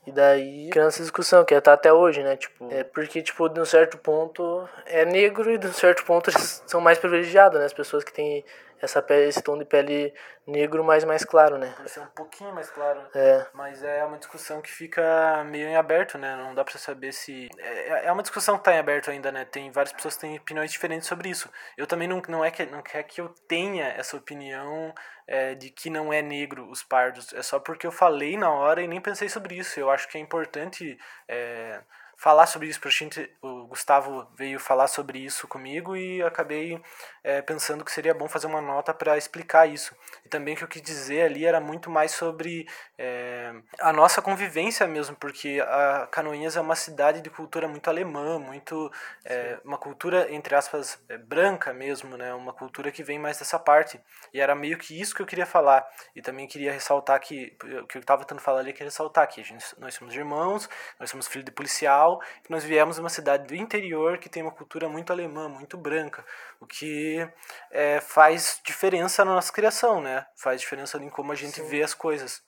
[0.06, 2.38] E daí, criando essa discussão, que tá até hoje, né?
[2.38, 6.30] Tipo, é porque, tipo, de um certo ponto é negro e de um certo ponto
[6.32, 7.66] eles são mais privilegiados, né?
[7.66, 8.46] As pessoas que têm
[8.82, 10.14] essa pele, esse tom de pele
[10.46, 11.74] negro mais mais claro, né?
[11.78, 13.02] Vai ser um pouquinho mais claro.
[13.14, 13.46] É.
[13.54, 16.36] Mas é uma discussão que fica meio em aberto, né?
[16.36, 17.50] Não dá pra saber se.
[17.58, 19.46] É, é uma discussão que tá em aberto ainda, né?
[19.46, 21.50] Tem várias pessoas que têm opiniões diferentes sobre isso.
[21.78, 24.94] Eu também não, não é que não quer que eu tenha essa opinião
[25.28, 27.34] é, de que não é negro os pardos.
[27.34, 29.80] É só porque eu falei na hora e nem pensei sobre isso.
[29.80, 30.98] Eu acho que é importante.
[31.28, 31.82] É,
[32.26, 33.30] falar sobre isso gente.
[33.40, 36.82] O Gustavo veio falar sobre isso comigo e acabei
[37.24, 39.96] é, pensando que seria bom fazer uma nota para explicar isso.
[40.26, 42.68] E também o que eu quis dizer ali era muito mais sobre
[42.98, 48.40] é, a nossa convivência mesmo, porque a Canoinhas é uma cidade de cultura muito alemã,
[48.40, 48.92] muito
[49.24, 52.34] é, uma cultura entre aspas é, branca mesmo, né?
[52.34, 54.02] Uma cultura que vem mais dessa parte.
[54.34, 55.86] E era meio que isso que eu queria falar.
[56.16, 59.42] E também queria ressaltar que o que eu estava tentando falar ali, queria ressaltar que
[59.42, 60.68] a gente, nós somos irmãos,
[61.00, 62.15] nós somos filhos de policial,
[62.50, 66.26] nós viemos de uma cidade do interior que tem uma cultura muito alemã, muito branca,
[66.60, 67.28] o que
[67.72, 70.26] é, faz diferença na nossa criação, né?
[70.36, 71.68] Faz diferença em como a gente Sim.
[71.68, 72.42] vê as coisas.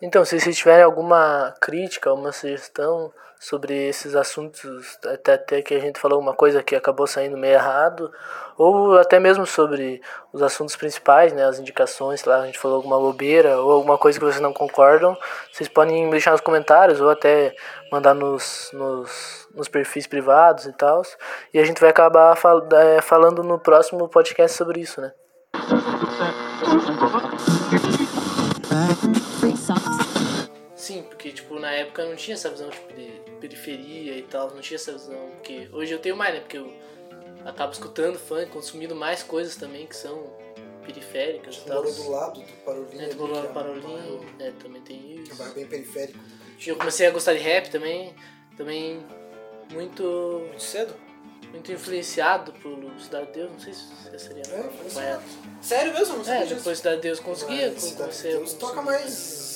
[0.00, 5.78] Então, se vocês tiverem alguma crítica, alguma sugestão sobre esses assuntos, até, até que a
[5.78, 8.10] gente falou uma coisa que acabou saindo meio errado,
[8.58, 12.98] ou até mesmo sobre os assuntos principais, né, as indicações, lá a gente falou alguma
[12.98, 15.16] bobeira, ou alguma coisa que vocês não concordam,
[15.52, 17.54] vocês podem deixar nos comentários, ou até
[17.90, 21.02] mandar nos, nos, nos perfis privados e tal,
[21.52, 25.12] e a gente vai acabar fal é, falando no próximo podcast sobre isso, né.
[30.74, 34.60] Sim, porque tipo, na época não tinha essa visão tipo, de periferia e tal, não
[34.60, 35.30] tinha essa visão.
[35.36, 36.40] Porque hoje eu tenho mais, né?
[36.40, 36.72] Porque eu
[37.44, 40.32] acabo escutando funk, consumindo mais coisas também que são
[40.84, 41.76] periféricas e tal.
[41.78, 43.02] morou do lado do Parolinho.
[43.02, 45.34] É, morou no é um Parolinho, é, também tem que é isso.
[45.36, 46.18] bairro bem periférico.
[46.64, 48.14] Eu comecei a gostar de rap também,
[48.56, 49.04] também
[49.72, 50.02] muito,
[50.48, 50.94] Muito cedo?
[51.50, 54.62] muito influenciado pelo Cidade de Deus, não sei se seria É,
[54.92, 55.22] correto.
[55.60, 56.18] Sério mesmo?
[56.18, 59.55] Não sabia É, depois Cidade de Deus conseguia, Mas Cidade de Deus toca mais.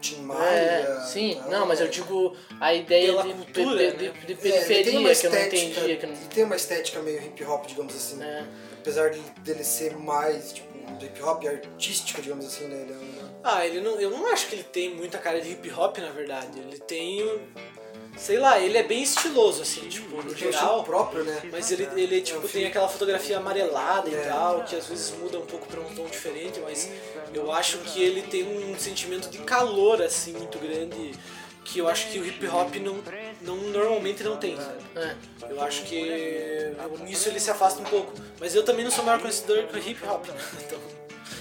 [0.00, 0.40] Tim Maia.
[0.48, 1.50] É, sim, tal.
[1.50, 4.12] não, mas eu digo a ideia de, cultura, de, né?
[4.26, 5.96] de- de É, periferia uma que eu não entendia.
[5.96, 8.22] Que não, Ele tem uma estética meio hip hop, digamos assim.
[8.22, 8.44] é.
[8.80, 10.68] Apesar de- dele ser mais, tipo,
[11.04, 12.82] hip hop artístico, digamos assim, né?
[12.82, 13.28] Ele é um.
[13.44, 16.10] Ah, ele não, eu não acho que ele tem muita cara de hip hop, na
[16.10, 16.58] verdade.
[16.58, 17.40] Ele tem.
[18.16, 20.82] Sei lá, ele é bem estiloso, assim, tipo, no geral.
[20.82, 21.40] próprio, né?
[21.52, 24.12] Mas ele, ele tipo, um tem aquela fotografia amarelada É.
[24.12, 26.90] e tal, que às vezes muda um pouco pra um tom diferente, mas
[27.34, 31.12] eu acho que ele tem um sentimento de calor, assim, muito grande,
[31.64, 33.02] que eu acho que o hip hop não,
[33.42, 34.78] não normalmente não tem, sabe?
[34.96, 35.14] É.
[35.50, 36.72] Eu acho que
[37.04, 38.12] nisso ele se afasta um pouco.
[38.40, 40.34] Mas eu também não sou maior conhecedor do hip hop, né?
[40.66, 40.80] Então,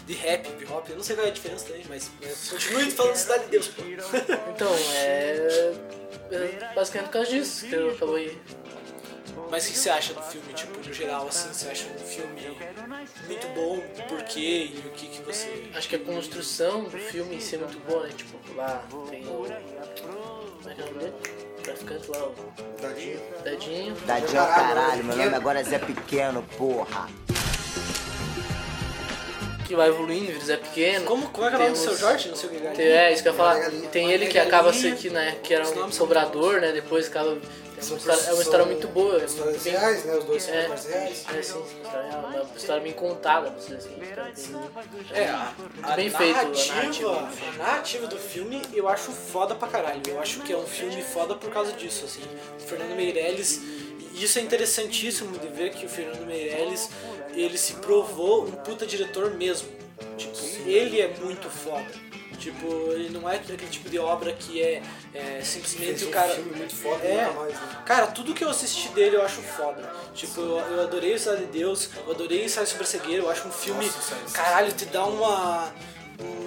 [0.06, 2.92] de rap, hip hop, eu não sei qual é a diferença também, mas mas continue
[2.92, 3.84] falando Cidade de Deus, pô.
[4.54, 5.74] Então, é,
[6.32, 8.38] é basicamente por causa disso que eu acabei.
[9.50, 12.42] Mas o que você acha do filme, tipo, no geral, assim, você acha um filme
[12.88, 15.70] muito bom, por quê e o que que você...
[15.76, 18.14] Acho que a construção do filme em si é muito boa, né?
[18.16, 19.46] Tipo, lá tem o.
[19.46, 21.14] Como é que é o nome dele?
[21.58, 22.36] O traficante lá, o.
[23.44, 23.96] Dadinho.
[24.06, 27.08] Dadinho é o caralho, meu nome agora é Zé Pequeno, porra.
[29.68, 31.06] Que vai evoluindo, vira Zé Pequeno.
[31.06, 32.30] Como, como é que é o nome do Tem seu Jorge?
[32.30, 32.90] Não sei o que, Tem- Galinha.
[32.90, 33.70] É, isso que eu ia falar.
[33.92, 36.72] Tem ele que acaba ser que, né, que era um sobrador, né?
[36.72, 37.38] Depois acaba.
[37.80, 39.22] É uma história, é uma história muito boa.
[39.22, 40.16] É Histórias bem, reais, né?
[40.18, 40.62] Os dois são É.
[40.68, 40.86] reais.
[40.88, 43.96] é sim, uma história, real, uma história bem contada, pra dizer assim.
[44.00, 44.08] bem-
[45.14, 45.54] É, a,
[45.84, 47.30] a Bem feito, a narrativa, narrativa.
[47.54, 50.02] a narrativa do filme eu acho foda pra caralho.
[50.08, 52.24] Eu acho que é um filme foda por causa disso, assim.
[52.58, 53.58] O Fernando Meirelles,
[54.14, 56.90] e isso é interessantíssimo de ver que o Fernando Meirelles,
[57.34, 59.70] ele se provou um puta diretor mesmo.
[60.18, 61.86] Tipo, ele é muito foda.
[62.40, 64.82] Tipo, ele não é aquele tipo de obra que é,
[65.14, 66.34] é simplesmente Fez o um cara.
[66.36, 67.32] filme muito foda É.
[67.32, 67.84] mais, né?
[67.86, 69.92] Cara, tudo que eu assisti dele eu acho foda.
[70.14, 73.30] Tipo, eu, eu adorei o Cidade de Deus, eu adorei Ensaio sobre a Cegueira, eu
[73.30, 73.86] acho um filme.
[73.86, 75.74] Nossa, caralho, te dá uma.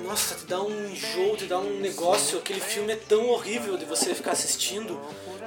[0.05, 2.39] Nossa, te dá um enjoo, te dá um negócio.
[2.39, 5.01] Aquele filme é tão horrível de você ficar assistindo.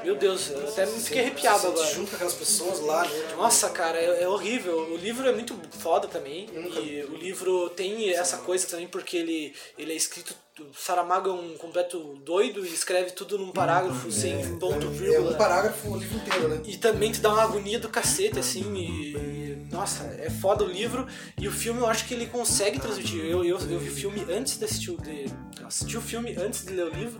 [0.04, 1.93] Meu Deus, eu até me fiquei arrepiado agora.
[1.93, 3.36] junto com aquelas pessoas lá, né?
[3.38, 4.91] Nossa, cara, é, é horrível.
[4.91, 6.47] O livro é muito foda também.
[6.54, 10.36] E o livro tem essa coisa também porque ele, ele é escrito.
[10.60, 15.32] O Saramago é um completo doido e escreve tudo num parágrafo sem ponto, É vírgula.
[15.32, 16.62] um parágrafo o livro inteiro, né?
[16.66, 20.68] E também te dá uma agonia do cacete, assim, e, e, nossa, é foda o
[20.68, 21.08] livro.
[21.41, 23.26] E o filme eu acho que ele consegue transmitir.
[23.26, 24.97] Eu, eu, eu vi o filme antes de assistir o.
[25.01, 25.26] De,
[25.60, 27.20] eu assisti o filme antes de ler o livro.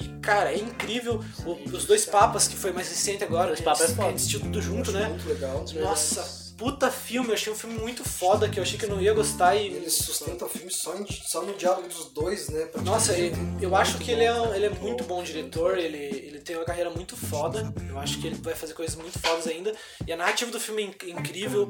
[0.00, 1.22] E, cara, é incrível.
[1.44, 4.08] O- os dois papas, que foi mais recente agora, Os Papas é foda.
[4.08, 5.08] gente assistiu tudo junto, né?
[5.08, 5.64] Muito legal.
[5.80, 9.00] Nossa, puta filme, eu achei um filme muito foda que eu achei que eu não
[9.00, 9.66] ia gostar e.
[9.68, 12.68] Ele sustenta o filme só, em- só no diálogo dos dois, né?
[12.84, 13.64] Nossa, eu, praticamente.
[13.64, 16.90] eu acho que ele é, ele é muito bom diretor, ele, ele tem uma carreira
[16.90, 19.72] muito foda, eu acho que ele vai fazer coisas muito fodas ainda.
[20.06, 21.66] E a narrativa do filme é inc- incrível,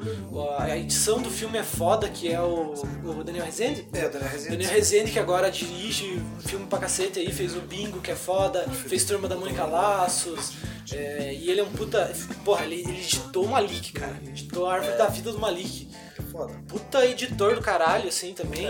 [0.58, 2.72] a edição do filme é foda, que é o,
[3.04, 3.86] o Daniel Rezende.
[3.92, 4.50] É, o Daniel Rezende.
[4.56, 8.68] Daniel Rezende, que agora dirige filme pra cacete aí, fez o Bingo, que é foda,
[8.88, 10.52] fez Turma da Mônica Laços.
[10.92, 12.12] É, e ele é um puta.
[12.44, 14.16] Porra, ele, ele editou o Malik, cara.
[14.22, 15.88] Ele editou a árvore da vida do Malik.
[16.30, 16.52] Foda.
[16.68, 18.66] Puta editor do caralho, assim, também.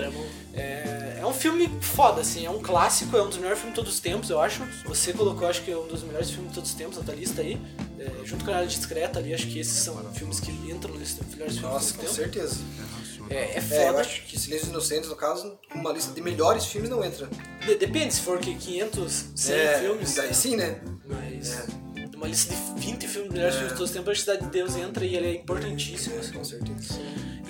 [0.55, 3.81] É, é um filme foda, assim, é um clássico, é um dos melhores filmes de
[3.83, 4.63] todos os tempos, eu acho.
[4.87, 7.15] Você colocou, acho que é um dos melhores filmes de todos os tempos na tua
[7.15, 7.61] lista aí.
[7.99, 11.19] É, junto com a área discreta ali, acho que esses são filmes que entram nesses
[11.33, 12.41] melhores filmes Nossa, de com todos os tempos.
[12.51, 12.61] certeza.
[13.29, 14.01] É, é É, eu foda.
[14.01, 17.29] acho que Silêncio dos Inocentes, no caso, uma lista de melhores filmes não entra.
[17.67, 20.15] De- depende, se for que 500, 100 é, filmes.
[20.15, 20.81] Daí sim, né?
[21.05, 21.67] Mas
[22.21, 24.77] uma lista de 20 filmes melhores filmes de todos os tempos, a Cidade de Deus
[24.77, 26.19] entra e ele é importantíssimo.
[26.19, 26.33] assim.
[26.33, 27.01] Com certeza.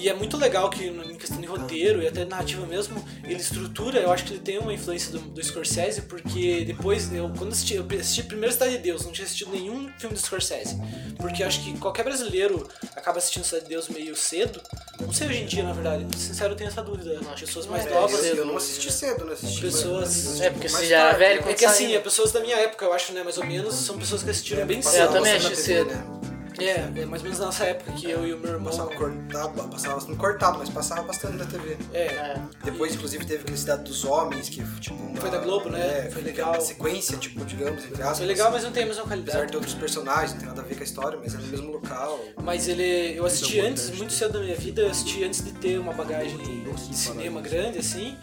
[0.00, 3.98] E é muito legal que em questão de roteiro e até narrativa mesmo, ele estrutura,
[4.00, 7.74] eu acho que ele tem uma influência do, do Scorsese, porque depois, eu quando assisti,
[7.74, 10.76] eu assisti primeiro Cidade de Deus, não tinha assistido nenhum filme do Scorsese.
[11.18, 14.58] Porque eu acho que qualquer brasileiro acaba assistindo Cidade de Deus meio cedo.
[14.98, 17.20] Não sei hoje em dia, na verdade, sincero, eu tenho essa dúvida.
[17.38, 18.24] Pessoas mais É, novas.
[18.24, 19.34] eu, eu não assisti cedo, né?
[19.34, 21.42] Assisti Pessoas- É, porque você já era tarde, velho né?
[21.42, 21.96] quando É que assim, saiu.
[21.96, 24.66] é pessoas da minha época, eu acho, né, mais ou menos, são pessoas que assistiram
[24.66, 25.12] bem É, eu cedo.
[25.12, 25.90] também assisti na TV, cedo.
[25.94, 26.29] né?
[26.64, 28.70] É, é mais ou menos nessa época que eu e o meu irmão.
[28.70, 31.76] Passava cortado, passava bastante cortado, mas passava bastante na TV.
[31.92, 32.40] É, É.
[32.64, 34.94] Depois, inclusive, teve aquele Cidade dos Homens, que tipo.
[34.94, 35.80] uma- Foi da Globo, né?
[35.80, 36.52] É, Foi foi legal.
[36.52, 38.18] Uma sequência, tipo, digamos, entre aspas.
[38.18, 39.56] foi legal, mas não tem a mesma Apesar de qualidade.
[39.56, 42.20] outros personagens, não tem nada a ver com a história, mas é no mesmo local.
[42.42, 43.16] Mas ele.
[43.16, 46.36] Eu assisti antes, muito cedo da minha vida, eu assisti antes de ter uma bagagem
[46.38, 48.16] de cinema grande, assim.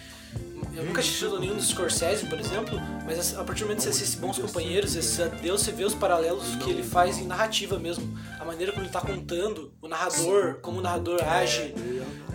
[0.78, 3.90] Eu nunca assisti nenhum dos Scorsese, por exemplo, mas a partir do momento que você
[3.90, 8.16] assiste Bons Companheiros, esse Deus, você vê os paralelos que ele faz em narrativa mesmo.
[8.40, 11.74] A maneira como ele tá contando, o narrador, como o narrador age.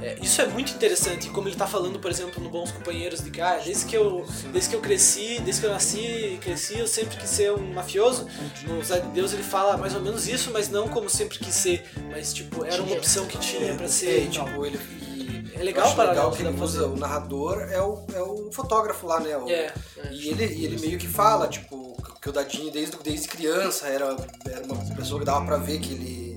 [0.03, 3.31] É, isso é muito interessante, como ele tá falando, por exemplo, no Bons Companheiros, de
[3.31, 6.01] que ah, desde que eu, desde que eu cresci, desde que eu nasci
[6.35, 8.27] e cresci, eu sempre quis ser um mafioso.
[8.67, 11.55] No Cidade de Deus ele fala mais ou menos isso, mas não como sempre quis
[11.55, 14.25] ser, mas tipo, era uma opção que tinha pra ser.
[14.25, 14.81] É, tipo, ele.
[15.63, 19.07] É legal acho para legal que ele usa, o narrador é o, é o fotógrafo
[19.07, 19.37] lá, né?
[19.37, 19.49] O-
[19.97, 23.87] É, E ele, e ele meio que fala, tipo, que o Dadinho desde, desde criança
[23.87, 26.37] era, era uma pessoa que dava pra ver que ele.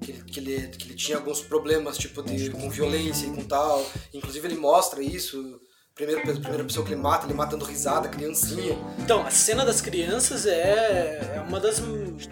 [0.00, 3.44] Que ele, que, ele, que ele tinha alguns problemas, tipo, de, com violência e com
[3.44, 3.84] tal.
[4.14, 5.60] Inclusive ele mostra isso.
[6.00, 8.78] Primeiro, a primeira pessoa que ele mata, ele mata dando risada, criancinha.
[8.98, 11.80] Então, a cena das crianças é, é uma das.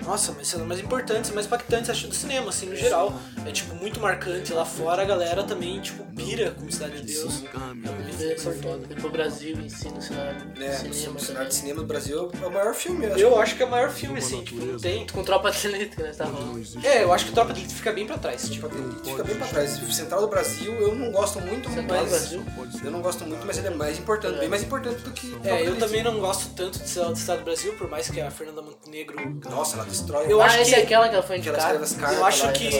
[0.03, 3.12] Nossa, mas cenas mais importantes, mais impactantes, acho, do cinema, assim, no geral.
[3.47, 4.53] É, tipo, muito marcante.
[4.55, 7.45] Lá fora a galera também, tipo, pira com Cidade de Deus.
[7.53, 8.87] É uma influência foda.
[8.87, 10.73] Depois o Brasil em si no cenário de Né?
[10.73, 11.16] cinema.
[11.16, 13.21] o cenário de cinema do Brasil é o maior filme, eu acho.
[13.23, 15.07] Eu acho que é o maior filme, assim, tipo, não tem.
[15.07, 16.59] Com tropa de elite que nós tava falando.
[16.85, 18.49] É, eu acho que o Tropa de Elite fica bem pra trás.
[18.49, 18.69] Tipo,
[19.05, 19.71] fica bem pra trás.
[19.93, 22.11] Central do Brasil eu não gosto muito, Central do.
[22.11, 22.45] Brasil?
[22.85, 25.37] Eu não gosto muito, mas é mais importante, bem mais importante do que.
[25.45, 28.63] é, eu também não gosto tanto de Estado do Brasil, por mais que a Fernanda
[28.63, 29.41] Montenegro.
[29.51, 30.27] Nossa, ela destrói.
[30.31, 31.79] Eu ah, acho esse que- é aquela que ela foi ela indicada.
[31.79, 31.97] cartas.
[32.19, 32.71] Eu acho ela que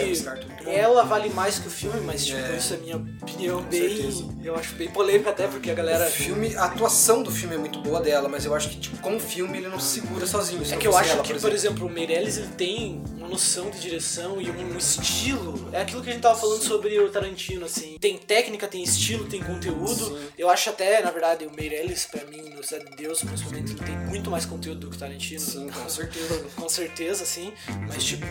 [0.65, 0.71] bom.
[0.71, 2.57] ela vale mais que o filme, mas tipo, É.
[2.57, 3.89] isso é minha opinião Com bem.
[3.97, 4.25] certeza.
[4.43, 6.07] Eu acho bem polêmica até, porque a galera.
[6.07, 8.97] O filme, a atuação do filme é muito boa dela, mas eu acho que, tipo,
[8.99, 10.65] como filme, ele não se segura sozinho.
[10.65, 11.87] se É que eu acho ela, que, por exemplo.
[11.87, 15.69] o Meirelles ele tem uma noção de direção e um estilo.
[15.73, 17.97] É aquilo que a gente tava falando sobre o Tarantino, assim.
[18.01, 20.19] Tem técnica, tem estilo, tem conteúdo.
[20.37, 23.81] Eu acho até, na verdade, o Meirelles, pra mim, no Cidade de Deus, principalmente, ele
[23.85, 25.41] tem muito mais conteúdo do que o Tarantino.
[25.41, 26.45] Sim, com certeza.
[26.57, 27.53] Com certeza, assim.
[27.87, 28.27] Mas, tipo,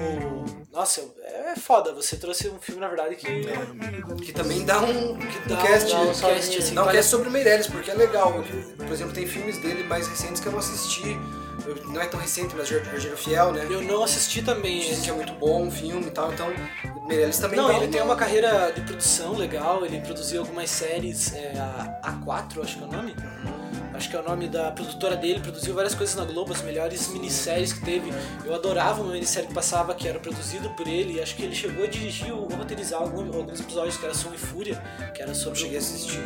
[0.71, 1.93] nossa, é foda.
[1.93, 3.27] Você trouxe um filme, na verdade, que.
[4.25, 5.91] Que também dá um, que Dá um cast.
[5.91, 8.43] dá um cast, cast, assim, não, vale- cast sobre o Meirelles, porque é legal.
[8.77, 11.15] Por exemplo, tem filmes dele mais recentes que eu não assisti.
[11.67, 13.67] Eu- Não é tão recente, mas Jardim Fiel, né?
[13.69, 14.79] Eu não assisti também.
[14.79, 16.47] Dizem que é muito bom o filme e tal, então
[17.07, 21.53] Meirelles também Não, ele tem uma carreira de produção legal, ele produziu algumas séries, é,
[22.03, 23.15] a A4, acho que é o nome.
[23.93, 27.07] Acho que é o nome da produtora dele, produziu várias coisas na Globo, as melhores
[27.07, 28.13] minisséries que teve.
[28.45, 31.55] Eu adorava uma minissérie que passava, que era produzido por ele, e acho que ele
[31.55, 34.79] chegou a dirigir ou roteirizar algum- alguns episódios que era Som e Fúria,
[35.15, 36.19] que era sobre cheguei a assistir.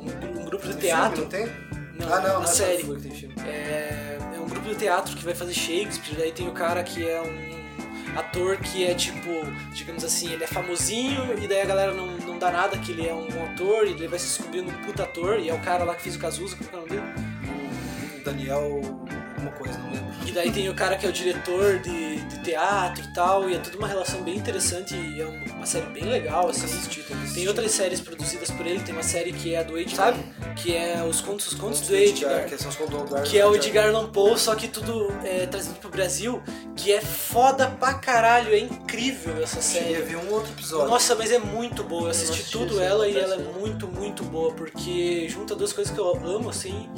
[0.00, 1.28] um, um- um grupo de Tem teatro.
[1.28, 1.82] filme, não tem?
[1.98, 2.82] Não, ah, não, uma não série.
[2.82, 3.34] Fúria que tem filme.
[3.46, 4.18] É,
[4.62, 8.56] grupo de teatro que vai fazer Shakespeare, daí tem o cara que é um ator
[8.58, 9.28] que é tipo,
[9.72, 13.06] digamos assim, ele é famosinho e daí a galera não, não dá nada que ele
[13.06, 15.84] é um ator e ele vai se descobrindo um puta ator e é o cara
[15.84, 18.20] lá que fez o Cazuza, como é é o nome dele?
[18.20, 18.80] O Daniel.
[19.42, 20.12] Alguma coisa, não lembro.
[20.26, 23.54] E daí tem o cara que é o diretor de, de teatro e tal, e
[23.54, 26.66] é tudo uma relação bem interessante e é um- uma série bem legal, assim.
[27.34, 30.18] Tem outras séries produzidas por ele, tem uma série que é a do Edgar, sabe?
[30.56, 32.44] Que é Os Contos, os Contos do Edgar.
[32.46, 33.22] Que são os contos do Edgar.
[33.22, 36.42] Que é o Edgar Allan Poe, só que tudo é, trazido pro Brasil,
[36.76, 39.94] que é foda pra caralho, é incrível essa série.
[40.02, 40.88] ver um outro episódio.
[40.88, 44.24] Nossa, mas é muito boa, eu assisti assisti tudo ela e ela é muito, muito
[44.24, 46.88] boa, porque junta duas coisas que eu amo, assim,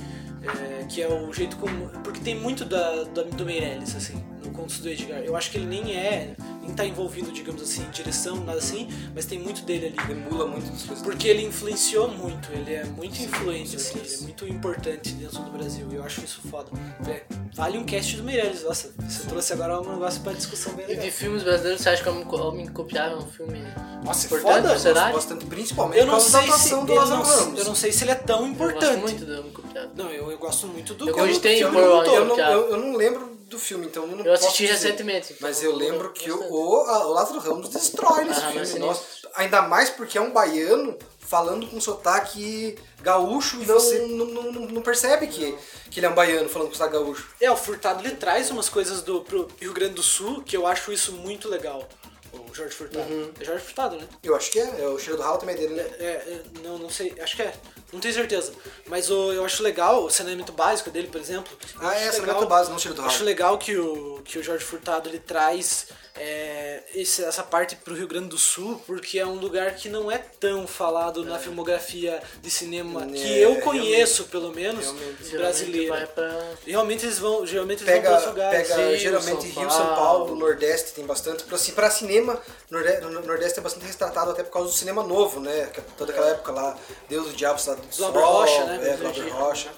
[0.48, 1.88] é, que é o jeito como...
[2.02, 4.22] Porque tem muito da, da- do Meirelles, assim,
[4.54, 5.20] Contos do Edgar.
[5.20, 8.88] Eu acho que ele nem é, nem tá envolvido, digamos assim, em direção, nada assim,
[9.14, 10.12] mas tem muito dele ali.
[10.12, 11.04] Emula muito das coisas.
[11.04, 15.50] Porque ele influenciou muito, ele é muito influente, assim, ele é muito importante dentro do
[15.50, 15.86] Brasil.
[15.90, 16.70] E eu acho isso foda.
[17.08, 17.22] É,
[17.54, 20.88] vale um cast do Meirelles, nossa, você trouxe agora um negócio pra discussão bem E
[20.88, 21.04] legal.
[21.04, 23.58] de filmes brasileiros, você acha que Homem, Homem Copiável é um filme
[24.04, 25.14] Nossa, é importante foda, pro cenário?
[25.14, 27.74] Bastante, principalmente Eu não por causa da sei se do eu Lázaro não, eu não
[27.74, 28.84] sei se ele é tão Eu importante.
[28.84, 29.90] gosto muito do Homem Copiável.
[29.96, 31.62] Não, eu, eu gosto muito do Eu gostei.
[31.62, 34.74] Eu eu, eu não lembro do filme, então eu não Eu posso assisti dizer.
[34.88, 35.32] recentemente.
[35.32, 36.52] então Mas eu lembro que o, bastante.
[36.52, 38.78] o, Lázaro Ramos destrói nesse Ah, filme.
[38.80, 39.02] Nossa,
[39.34, 44.66] ainda mais porque é um baiano falando com sotaque gaúcho e você não, não, não-
[44.66, 45.56] não percebe que,
[45.90, 47.28] que ele é um baiano falando com sotaque gaúcho.
[47.40, 50.66] É, o Furtado ele traz umas coisas do pro Rio Grande do Sul que eu
[50.66, 51.88] acho isso muito legal.
[52.32, 53.04] O Jorge Furtado.
[53.12, 53.30] Uhum.
[53.40, 54.08] É Jorge Furtado, né?
[54.22, 55.88] Eu acho que é, é o cheiro do ralo também é dele, né?
[56.00, 57.54] É, é, não, não sei, acho que é.
[57.94, 58.52] Não tenho certeza.
[58.86, 61.56] Mas o, eu acho legal o saneamento básico dele, por exemplo.
[61.80, 63.02] Ah, é, legal- saneamento básico, não cheiro do.
[63.02, 65.86] Acho legal que o, que o Jorge Furtado ele traz
[66.16, 70.10] é, esse- essa parte pro Rio Grande do Sul, porque é um lugar que não
[70.10, 75.24] é tão falado na filmografia de cinema que É, eu conheço, pelo menos, realmente.
[75.24, 75.94] Geralmente brasileira.
[75.96, 76.50] vai pra...
[76.66, 78.68] Realmente eles vão, geralmente eles Pega, vão lugares.
[78.68, 81.42] pega Rio, geralmente São Rio, São Paulo, Nordeste tem bastante.
[81.44, 82.40] Pra, assim, pra cinema,
[82.70, 85.68] Norde- no Nordeste é bastante retratado até por causa do cinema novo, né?
[85.72, 86.76] Que é Toda aquela época lá,
[87.08, 88.88] Deus do Diabo, Estado do Sol, Rocha, né?
[88.88, 89.70] É, Rocha.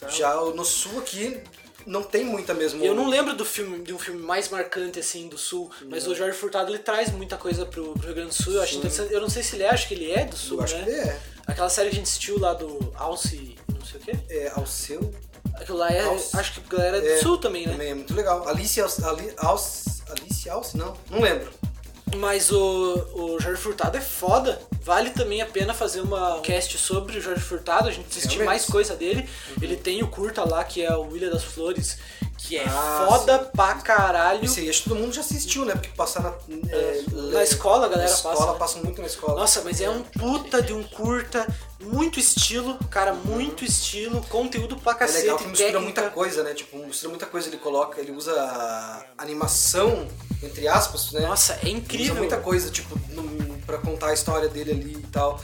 [0.00, 0.08] Tá.
[0.08, 1.40] Já o- no Sul aqui
[1.86, 2.84] não tem muita mesmo.
[2.84, 6.14] Eu não lembro do filme, de um filme mais marcante assim do sul, mas o
[6.14, 8.54] Jorge Furtado ele traz muita coisa pro, pro Rio Grande do Sul.
[8.54, 9.12] Eu acho interessante.
[9.12, 10.84] Eu não sei se ele é, acho que ele é do sul, Eu acho né?
[10.84, 11.20] que ele é.
[11.46, 14.12] Aquela série que a gente assistiu lá do Alce, não sei o quê.
[14.30, 15.12] É, ao seu.
[15.54, 16.36] Aquilo lá é, Alce.
[16.36, 17.72] acho que a galera é do É, sul também, né?
[17.72, 18.48] Também é muito legal.
[18.48, 19.04] Alice Alce.
[19.04, 20.76] Ali, Alce, Alice Alce?
[20.76, 21.50] Não, não lembro.
[22.16, 24.60] Mas o, o Jorge Furtado é foda.
[24.82, 28.66] Vale também a pena fazer uma cast sobre o Jorge Furtado, a gente assistir mais
[28.66, 29.28] coisa dele.
[29.60, 31.98] Ele tem o curta lá, que é o Ilha das Flores,
[32.46, 34.44] que é Ah, foda pra caralho.
[34.44, 35.72] Isso aí, acho que todo mundo já assistiu, né?
[35.72, 36.32] Porque passar na.
[36.70, 38.52] é, Na escola a galera na escola, passa.
[38.58, 39.40] passa muito na escola.
[39.40, 41.46] Nossa, mas é um puta de um curta,
[41.80, 45.84] muito estilo, cara, muito estilo, conteúdo pra É cacete, legal que mistura técnica.
[46.00, 46.52] muita coisa, né?
[46.54, 47.48] Tipo, mistura muita coisa.
[47.48, 50.06] Ele coloca, ele usa animação,
[50.42, 51.20] entre aspas, né?
[51.20, 52.12] Nossa, é Ele incrível.
[52.12, 53.24] Usa muita coisa, tipo, no,
[53.66, 55.40] pra contar a história dele ali e tal.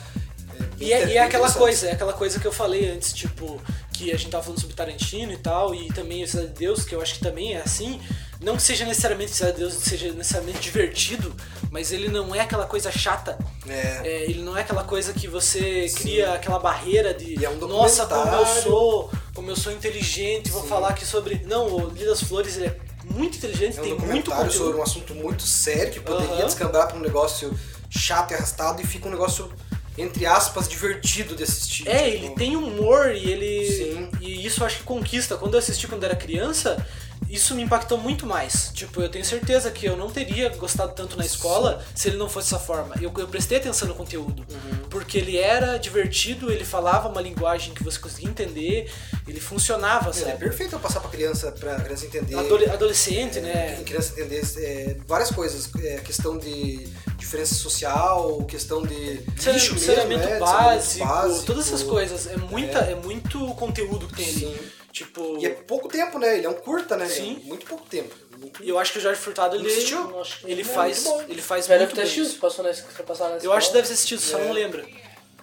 [0.78, 3.60] E é, e é aquela coisa, é aquela coisa que eu falei antes, tipo,
[3.92, 6.84] que a gente tava falando sobre Tarantino e tal, e também o Cidade de Deus,
[6.84, 8.00] que eu acho que também é assim.
[8.40, 11.34] Não que seja necessariamente Cidade de Deus, seja necessariamente divertido,
[11.70, 13.38] mas ele não é aquela coisa chata.
[13.68, 14.00] É.
[14.02, 17.56] É, ele não é aquela coisa que você cria aquela barreira de E é um
[17.56, 21.42] nossa, como eu documentário." sou, como eu sou inteligente, vou falar aqui sobre.
[21.46, 24.58] Não, o Dia das Flores ele é muito inteligente, É um tem muito documentário sobre
[24.72, 24.78] conteúdo.
[24.78, 26.46] um assunto muito sério que poderia Aham.
[26.46, 27.52] descambar pra um negócio
[27.90, 29.52] chato e arrastado e fica um negócio,
[29.98, 31.86] entre aspas, divertido de assistir.
[31.88, 33.66] É, tipo, ele tem humor e ele.
[33.66, 34.10] Sim.
[34.20, 35.36] E isso eu acho que conquista.
[35.36, 36.84] Quando eu assisti quando era criança,
[37.28, 38.70] isso me impactou muito mais.
[38.74, 42.28] Tipo, eu tenho certeza que eu não teria gostado tanto na escola se ele não
[42.28, 42.94] fosse dessa forma.
[43.00, 44.44] Eu, eu prestei atenção no conteúdo.
[44.50, 44.88] Uhum.
[44.88, 48.90] Porque ele era divertido, ele falava uma linguagem que você conseguia entender,
[49.28, 50.38] ele funcionava, é sabe?
[50.38, 52.34] perfeito pra passar pra criança, pra criança entender.
[52.36, 53.78] Adole- adolescente, né?
[53.80, 55.68] Em criança entender é, várias coisas.
[55.84, 56.88] É, questão de
[57.20, 61.46] diferença social, questão de lixo mesmo, saneamento né, de básico, básico.
[61.46, 62.26] todas essas coisas.
[62.26, 62.92] É, muita, É.
[62.92, 62.94] é.
[62.96, 64.40] muito conteúdo que tem ali.
[64.40, 64.58] Sim.
[64.92, 65.38] Tipo.
[65.38, 66.36] E é pouco tempo, né?
[66.38, 67.06] Ele é um curta, né?
[67.06, 67.40] Sim.
[67.44, 68.12] É muito pouco tempo.
[68.38, 70.10] Muito- E eu acho que o Jorge Furtado ele, assistiu?
[70.44, 72.04] ele É, faz, ele faz muito deve ter bem.
[72.10, 74.84] assistido, passou foi passar na Eu acho que deve ter assistido, só não lembra.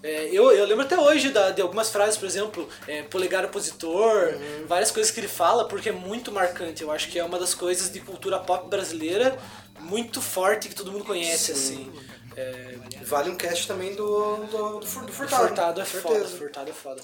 [0.03, 4.33] É, eu, eu lembro até hoje da- de algumas frases, por exemplo, é, polegar opositor,
[4.67, 6.83] várias coisas que ele fala, porque é muito marcante.
[6.83, 9.37] Eu acho que é uma das coisas de cultura pop brasileira
[9.79, 11.91] muito forte que todo mundo conhece, assim.
[12.35, 15.47] É, Vale um cast também do, do, do, do Furtado.
[15.47, 16.25] Furtado é foda.
[16.25, 17.01] Furtado é foda.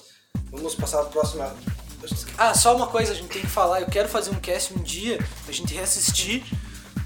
[0.50, 1.56] Vamos passar para a próxima.
[2.36, 4.82] Ah, só uma coisa, a gente tem que falar, eu quero fazer um cast um
[4.82, 5.18] dia,
[5.48, 6.44] a gente reassistir,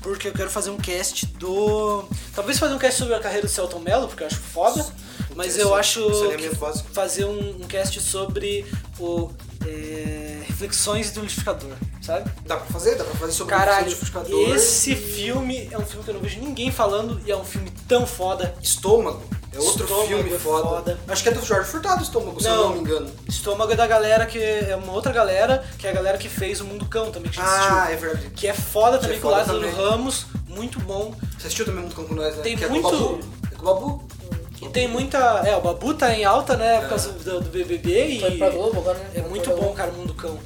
[0.02, 2.04] porque eu quero fazer um cast do.
[2.34, 4.86] Talvez fazer um cast sobre a carreira do Celton Mello, porque eu acho foda,
[5.36, 6.10] mas eu acho
[6.92, 8.66] fazer um, um cast sobre
[8.98, 9.30] o.
[9.66, 12.30] é, reflexões do liquidificador, sabe?
[12.46, 12.94] Dá pra fazer?
[12.96, 16.20] Dá pra fazer sobre Caralho, o liquidificador esse filme é um filme que eu não
[16.20, 18.54] vejo ninguém falando e é um filme tão foda.
[18.62, 19.22] Estômago.
[19.52, 20.68] É outro Estômago filme é foda.
[20.68, 21.00] foda.
[21.08, 23.10] Acho que é do Jorge Furtado, Estômago, se eu não me engano.
[23.26, 24.38] Estômago é da galera que.
[24.38, 27.40] É uma outra galera, que é a galera que fez o Mundo Cão também, que
[27.40, 27.94] a gente Ah, assistiu.
[27.94, 28.30] é verdade.
[28.36, 29.74] Que é foda Que também é com o foda Lázaro também.
[29.74, 31.14] Ramos, muito bom.
[31.38, 32.42] Você assistiu também muito com nós, né?
[32.42, 33.20] Tem que muito- É com o Babu?
[33.50, 34.08] É com o Babu?
[34.60, 35.18] E Tem muita.
[35.46, 36.80] É, o Babu tá em alta, né?
[36.80, 38.20] Por causa do, do BBB e.
[38.20, 39.10] Foi pra Globo agora, né?
[39.16, 40.38] É muito bom, cara, Mundo Cão.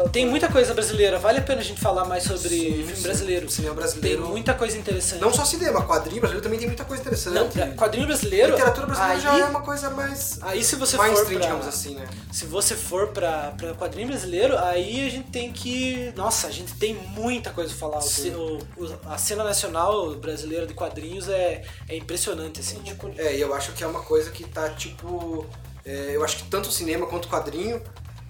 [0.00, 1.18] o Tem muita coisa brasileira.
[1.18, 3.02] Vale a pena a gente falar mais sobre Sim, filme sim.
[3.02, 3.48] brasileiro.
[3.50, 4.26] Cinema Tem brasileiro.
[4.28, 5.20] muita coisa interessante.
[5.20, 7.34] Não só cinema, quadrinho brasileiro também tem muita coisa interessante.
[7.34, 8.52] Não, é, quadrinho brasileiro.
[8.52, 10.38] Literatura brasileira aí, já é uma coisa mais.
[10.42, 12.06] Aí se você mais for pra- digamos assim, né?
[12.32, 16.12] Se você for pra, pra quadrinho brasileiro, aí a gente tem que.
[16.16, 18.00] Nossa, a gente tem muita coisa pra falar.
[18.00, 22.78] O o- o- a cena nacional brasileira de quadrinhos é, é impressionante, assim.
[22.80, 25.46] Tipo, É, e eu acho que é uma coisa que tá tipo.
[25.84, 27.80] é, eu acho que tanto o cinema quanto o quadrinho,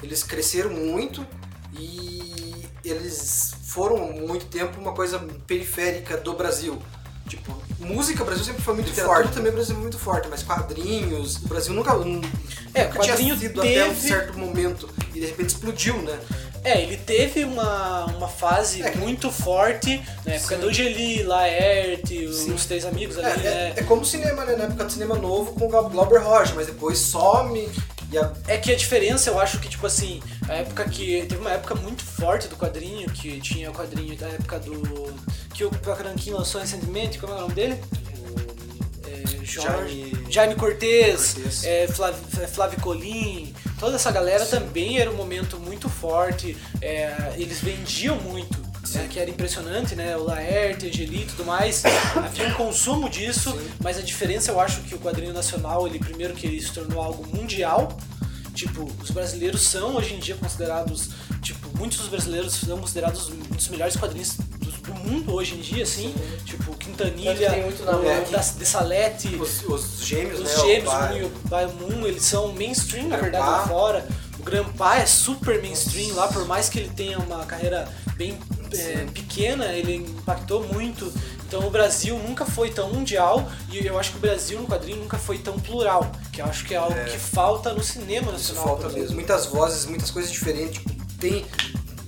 [0.03, 1.26] eles cresceram muito
[1.78, 6.81] e eles foram muito tempo uma coisa periférica do Brasil.
[7.28, 9.35] Tipo, música, o Brasil sempre foi muito literatura forte.
[9.35, 12.26] também o Brasil é muito forte, mas quadrinhos, o Brasil nunca, nunca
[12.74, 16.18] É, tinha quadrinho sido até um teve- certo momento e de repente explodiu, né?
[16.63, 20.61] É, ele teve uma, uma fase É, muito forte na época Sim.
[20.61, 23.73] do Geli, Laerte, os três amigos É, ali, é- né?
[23.77, 24.57] é como o cinema, né?
[24.57, 27.67] Na época do cinema novo com o Glauber Rocha, mas depois some
[28.13, 31.25] e a, É que a diferença, eu acho que, tipo assim, a época que.
[31.29, 35.15] Teve uma época muito forte do quadrinho, que tinha o quadrinho da época do.
[35.55, 37.81] que o Pacaranquim lançou recentemente, como é o nome dele?
[39.07, 40.11] É, Jorge.
[40.11, 41.65] Jaime- Jaime Cortez, Cortez.
[41.65, 47.61] é, Flávio, Flávio Colim, toda essa galera também era um momento muito forte, é, eles
[47.61, 48.61] vendiam muito.
[48.95, 50.16] é, que era impressionante, né?
[50.16, 51.83] O Laerte, Angeli e tudo mais.
[52.14, 56.35] Havia um consumo disso, mas a diferença eu acho que o quadrinho nacional, ele primeiro
[56.35, 57.97] que ele se tornou algo mundial.
[58.55, 61.11] Tipo, os brasileiros são hoje em dia considerados,
[61.41, 64.37] tipo, muitos dos brasileiros são considerados um dos melhores quadrinhos
[64.91, 66.14] do, do mundo hoje em dia, assim.
[66.45, 70.62] Tipo, Quintanilha, o da, de Salete, os, os gêmeos, os né?
[70.62, 74.09] gêmeos, o Moon e o Biomoon, eles são mainstream, na verdade, lá fora.
[74.38, 77.86] O Grampá é super mainstream lá, por mais que ele tenha uma carreira
[78.16, 78.38] bem
[78.72, 81.12] é, pequena, ele impactou muito.
[81.47, 84.99] Então o Brasil nunca foi tão mundial e eu acho que o Brasil no quadrinho
[84.99, 88.55] nunca foi tão plural, que eu acho que é algo que falta no cinema Isso
[88.55, 88.64] nacional.
[88.64, 89.03] falta por exemplo.
[89.03, 89.16] mesmo.
[89.16, 90.78] Muitas vozes, muitas coisas diferentes.
[90.78, 91.45] Tipo, tem,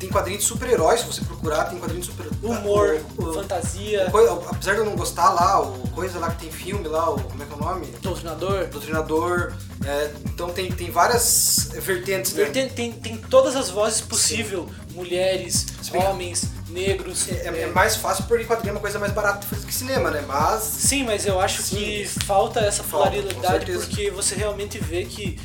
[0.02, 4.06] tem quadrinho de super-heróis, se você procurar, tem quadrinho de super Humor, o- o- fantasia,
[4.50, 7.42] apesar de eu não gostar lá, o coisa lá que tem filme lá, o, como
[7.42, 7.86] é que é o nome?
[8.02, 8.66] doutrinador.
[8.66, 9.52] Doutrinador.
[9.84, 12.46] é, então tem, tem várias vertentes, né?
[12.46, 17.28] Tem, tem, tem todas as vozes possíveis, mulheres, que- homens, negros.
[17.28, 20.24] É, é é, mais fácil porque quadrinho é uma coisa mais barata que cinema, né?
[20.26, 20.62] Mas.
[20.62, 21.76] Sim, mas eu acho Sim.
[21.76, 23.10] que falta essa Falta,
[23.46, 23.86] certeza.
[23.86, 25.38] porque você realmente vê que,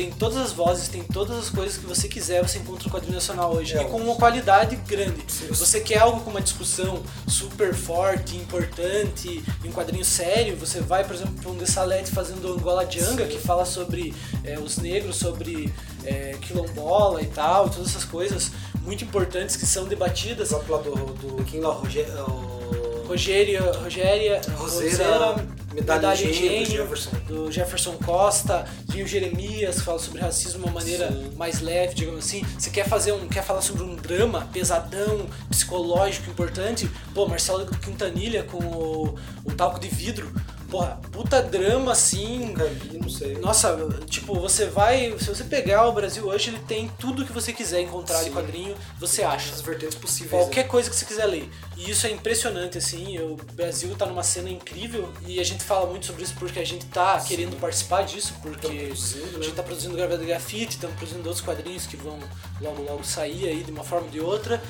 [0.00, 3.14] tem todas as vozes, tem todas as coisas que você quiser, você encontra no quadrinho
[3.14, 3.76] nacional hoje.
[3.76, 5.22] É, e com uma qualidade grande.
[5.28, 5.48] Sim.
[5.48, 11.14] Você quer algo com uma discussão super forte, importante, um quadrinho sério, você vai, por
[11.14, 15.70] exemplo, para um Dessalete fazendo Angola Djanga, que fala sobre é, os negros, sobre
[16.04, 20.50] é, quilombola e tal, todas essas coisas muito importantes que são debatidas.
[20.52, 22.12] O próprio do, do quem lá, o Rogério.
[22.26, 22.60] o-
[23.06, 25.34] Rogéria, Rogéria, Roseira,
[25.72, 27.10] Medalha Gênio, do Jefferson.
[27.26, 31.30] do Jefferson Costa, tinha o Jeremias, que fala sobre racismo de uma maneira Sim.
[31.36, 32.42] mais leve, digamos assim.
[32.58, 36.90] Você quer fazer um, quer falar sobre um drama pesadão, psicológico, importante?
[37.14, 39.14] Pô, Marcelo Quintanilha com o,
[39.44, 40.32] o talco de vidro.
[40.70, 43.36] Porra, puta drama assim, vi, não sei.
[43.38, 45.18] nossa, tipo, você vai.
[45.18, 48.32] Se você pegar o Brasil hoje, ele tem tudo que você quiser encontrar de Sim.
[48.32, 49.52] quadrinho, você acha.
[49.52, 50.30] As vertentes possíveis.
[50.30, 50.68] Qualquer né?
[50.68, 51.50] coisa que você quiser ler.
[51.76, 53.18] E isso é impressionante, assim.
[53.18, 56.66] O Brasil tá numa cena incrível e a gente fala muito sobre isso porque a
[56.66, 58.94] gente tá querendo participar disso, porque a né?
[59.42, 62.18] gente tá produzindo Gravador de Grafite, estamos produzindo outros quadrinhos que vão
[62.60, 64.62] logo logo sair aí de uma forma ou de outra.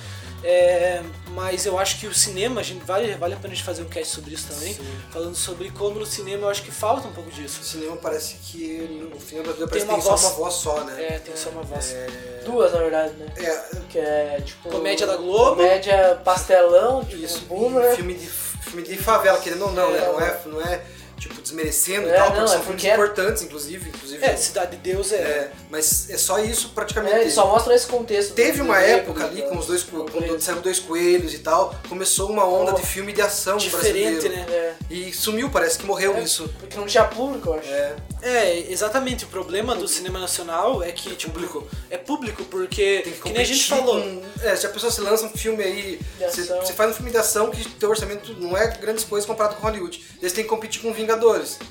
[0.43, 1.03] É,
[1.35, 3.83] mas eu acho que o cinema, a gente vale, vale a pena a gente fazer
[3.83, 4.83] um cast sobre isso também, Sim.
[5.11, 7.61] falando sobre como no cinema eu acho que falta um pouco disso.
[7.61, 9.11] O cinema parece que.
[9.15, 10.23] O cinema brasileiro Tem parece que uma tem só voz.
[10.25, 11.03] uma voz só, né?
[11.03, 11.95] É, tem só uma voz.
[12.45, 13.27] Duas, na verdade, né?
[13.37, 14.71] É, Que é tipo.
[14.71, 15.57] Comédia da Globo.
[15.57, 17.41] Comédia pastelão, tipo, isso.
[17.45, 17.95] boomer.
[17.95, 20.01] Filme de, filme de favela, querendo ou não, né?
[20.01, 20.83] Não é, não é
[21.31, 23.89] tipo desmerecendo É, e tal, não, porque é são porque filmes é- importantes, inclusive.
[23.89, 25.17] inclusive É, Cidade de Deus é.
[25.17, 27.15] é, mas é só isso praticamente.
[27.15, 28.35] É, ele só mostra esse contexto.
[28.35, 31.75] Teve uma época ali da- com os dois do quando saíram dois coelhos e tal,
[31.89, 32.75] começou uma onda Oh.
[32.75, 34.51] de filme de ação Diferente, brasileiro.
[34.51, 34.55] né?
[34.57, 34.75] É.
[34.91, 36.49] E sumiu, parece que morreu É, isso.
[36.59, 37.69] Porque não tinha público, eu acho.
[37.69, 39.25] É, É, exatamente.
[39.25, 41.67] O problema do cinema nacional é que, tipo, Público.
[41.89, 44.93] é público, porque, tem que, que nem a gente falou, com- é, se a pessoa
[44.93, 48.55] se lança um filme aí, você, faz um filme de ação que teu orçamento não
[48.57, 50.05] é grandes coisas comparado com Hollywood.
[50.21, 51.20] Eles têm que competir com Vingadores.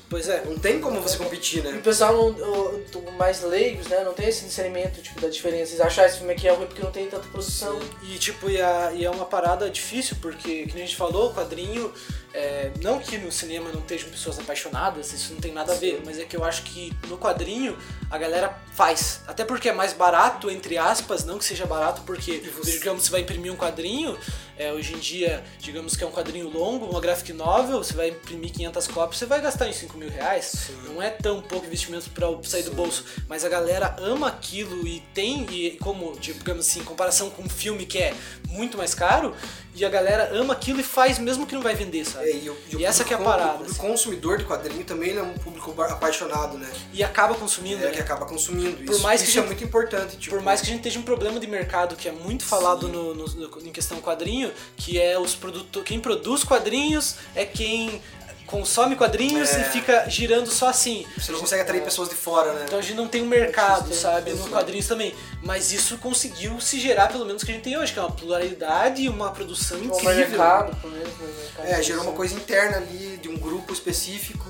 [0.08, 1.80] Pois é, Não tem como você competir, E o né?
[1.82, 5.72] pessoal não, o- o- mais leigos, né, não tem esse discernimento tipo, da diferença.
[5.72, 7.78] Eles acham "Ah, esse filme aqui é ruim porque não tem tanta produção.
[8.02, 11.34] E tipo, e, a- e é uma parada difícil, porque, que a gente falou, o
[11.34, 11.92] quadrinho,
[12.32, 16.00] é, não que no cinema não estejam pessoas apaixonadas, isso não tem nada a ver,
[16.04, 17.76] mas é que eu acho que no quadrinho
[18.10, 19.20] a galera faz.
[19.26, 23.20] Até porque é mais barato, entre aspas, não que seja barato, porque, digamos, você vai
[23.20, 24.16] imprimir um quadrinho,
[24.56, 28.10] é, hoje em dia, digamos que é um quadrinho longo, uma graphic novel, você vai
[28.10, 32.10] imprimir 500 cópias, você vai gastar em 5 mil reais, não é tão pouco investimento
[32.10, 36.80] pra sair do bolso, mas a galera ama aquilo e tem, e como, digamos assim,
[36.80, 38.14] em comparação com um filme que é
[38.50, 39.34] muito mais caro,
[39.74, 42.26] e a galera ama aquilo e faz mesmo que não vai vender, sabe?
[42.28, 44.44] É, e, o- e o E essa que é a parada, O público consumidor de
[44.44, 46.68] quadrinho também é um público apaixonado, né?
[46.92, 47.92] E acaba consumindo, É, né?
[47.92, 48.76] que acaba consumindo.
[48.84, 50.16] Por isso mais que isso é gente- muito importante.
[50.16, 52.88] Tipo, Por mais que a gente esteja um problema de mercado que é muito falado
[52.88, 55.86] no, no- no- em questão quadrinho, que é os produtores.
[55.88, 58.02] Quem produz quadrinhos é quem
[58.50, 59.60] consome quadrinhos É.
[59.60, 61.06] e fica girando só assim.
[61.16, 62.64] Você não consegue atrair pessoas de fora, né?
[62.66, 65.14] Então a gente não tem um mercado, sabe, no quadrinhos também.
[65.42, 68.02] Mas isso conseguiu se gerar pelo menos o que a gente tem hoje, que é
[68.02, 70.14] uma pluralidade e uma produção Um incrível.
[70.16, 71.66] mercado, pelo menos, né, mercado.
[71.66, 74.44] É, gerou uma coisa interna ali de um grupo específico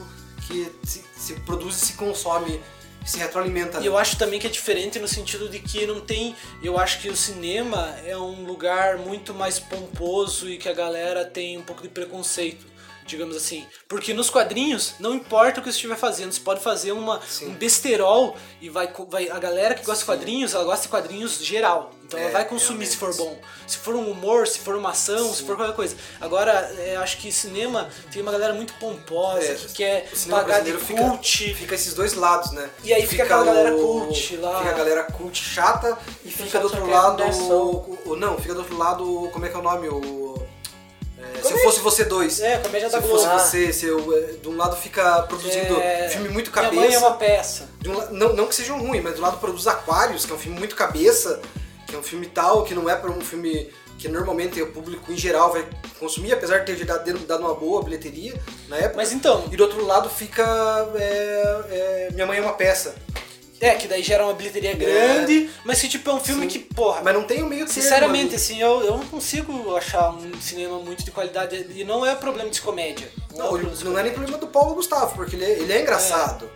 [0.47, 2.61] que se, se produz e se consome,
[3.07, 3.79] se retroalimenta.
[3.81, 6.35] E eu acho também que é diferente no sentido de que não tem.
[6.63, 11.25] Eu acho que o cinema é um lugar muito mais pomposo e que a galera
[11.25, 12.67] tem um pouco de preconceito.
[13.11, 13.67] Digamos assim.
[13.89, 17.51] Porque nos quadrinhos, não importa o que você estiver fazendo, você pode fazer uma, um
[17.55, 19.29] besterol e vai, vai.
[19.29, 21.91] A galera que gosta de quadrinhos, ela gosta de quadrinhos geral.
[22.05, 23.37] Então ela É, vai consumir se for bom.
[23.67, 25.97] Se for um humor, se for uma ação, se for qualquer coisa.
[26.21, 30.71] Agora, é, acho que cinema tem uma galera muito pomposa, É, que quer pagar de
[30.73, 31.55] brasileiro fica- cult.
[31.55, 32.71] Fica esses dois lados, né?
[32.85, 34.59] E aí fica aquela galera o- cult lá.
[34.59, 37.17] Fica a galera cult chata e fica pessoal do outro lado.
[37.17, 37.61] diversão.
[37.61, 39.29] O, o- não, fica do outro lado.
[39.33, 39.89] Como é que é o nome?
[39.89, 40.31] O.
[41.39, 42.41] é, se eu fosse você dois.
[42.41, 43.19] É, comédia se da eu Globo.
[43.19, 46.83] fosse você, se eu, é, de um lado fica produzindo É, filme muito Minha cabeça.
[46.83, 47.69] mãe é uma peça.
[47.87, 50.59] um não, não que sejam ruins, mas do lado produz Aquários, que é um filme
[50.59, 51.41] muito cabeça,
[51.87, 55.13] que é um filme tal, que não é para um filme que normalmente o público
[55.13, 55.67] em geral vai
[55.99, 58.35] consumir, apesar de ter dado, dado uma boa bilheteria
[58.69, 58.97] na época.
[58.97, 60.43] Mas então- E do outro lado fica
[60.97, 62.95] é, Minha Mãe é uma peça.
[63.61, 67.03] É, que daí gera uma bilheteria grande, mas que tipo é um filme que, porra.
[67.05, 70.79] Mas não tem o meio termo Sinceramente, assim, eu, eu não consigo achar um cinema
[70.79, 71.67] muito de qualidade.
[71.75, 73.11] E não é problema de comédia.
[73.37, 75.73] Não, é problema de não é nem problema do Paulo Gustavo, porque ele é, ele
[75.75, 76.51] é engraçado.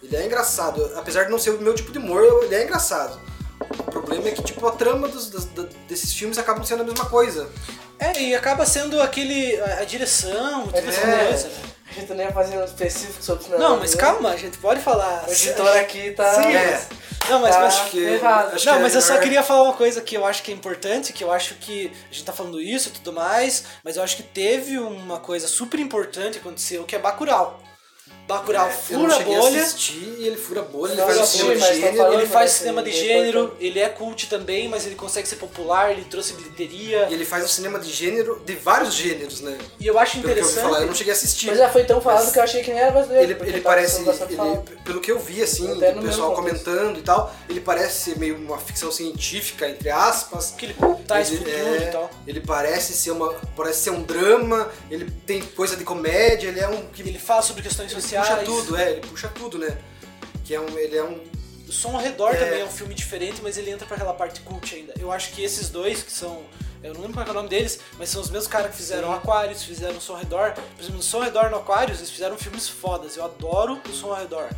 [0.00, 0.88] Ele é engraçado.
[0.94, 3.20] Apesar de não ser o meu tipo de humor, ele é engraçado.
[3.80, 7.06] O problema é que, tipo, a trama dos, da- desses filmes acabam sendo a mesma
[7.06, 7.50] coisa.
[7.98, 9.58] É, e acaba sendo aquele.
[9.60, 11.26] a, a direção, tudo essa É.
[11.28, 11.54] coisa, né?
[12.00, 13.62] Gente nem ia fazer um específico sobre cinema.
[13.62, 14.00] Não, mas né?
[14.00, 15.24] calma, a gente pode falar.
[15.28, 16.34] O editor aqui tá.
[16.42, 16.86] Sim, É.
[17.28, 18.54] Não, mas, tá mas que- errado.
[18.54, 20.42] acho Não, que mas é eu só melhor- queria falar uma coisa que eu acho
[20.44, 23.64] que é importante, que eu acho que a gente tá falando isso e tudo mais,
[23.82, 27.60] mas eu acho que teve uma coisa super importante que aconteceu, que é Bacurau.
[28.26, 29.60] Bacurau eu fura não a cheguei bolha.
[29.60, 31.96] a assistir e ele fura a bolha, ele faz um cinema de tá gênero.
[31.96, 33.64] falando- Ele faz cinema de é gênero, importante.
[33.66, 37.06] ele é cult também, mas ele consegue ser popular, ele trouxe bilheteria.
[37.08, 39.56] E ele faz um cinema de gênero, de vários gêneros, né?
[39.78, 40.62] E eu acho Pelo que eu interessante.
[40.64, 41.46] falar, eu não cheguei a assistir.
[41.46, 43.32] Mas já foi tão falado que eu achei que nem era brasileiro.
[43.42, 46.64] Ele, ele parece, ele- pelo que eu vi, assim, do no pessoal contexto.
[46.64, 50.52] comentando e tal, ele parece ser meio uma ficção científica, entre aspas.
[50.56, 52.10] Que ele traz Ele- futuro é, e tal.
[52.26, 56.68] Ele parece ser uma, parece ser um drama, ele tem coisa de comédia, ele é
[56.68, 58.15] um que Ele fala sobre questões sociais.
[58.20, 59.78] Puxa tudo, é, ele puxa tudo, né?
[60.44, 61.20] Que é um, ele é um
[61.68, 62.36] O Som ao Redor É.
[62.36, 64.94] também é um filme diferente, mas ele entra pra aquela parte cult ainda.
[64.98, 66.44] Eu acho que esses dois, que são.
[66.82, 69.10] Eu não lembro qual é o nome deles, mas são os mesmos caras que fizeram
[69.12, 70.52] Aquarius, fizeram o Som ao Redor.
[70.52, 73.16] Por exemplo, no Som ao Redor no Aquarius, eles fizeram filmes fodas.
[73.16, 74.48] Eu adoro o Som ao Redor.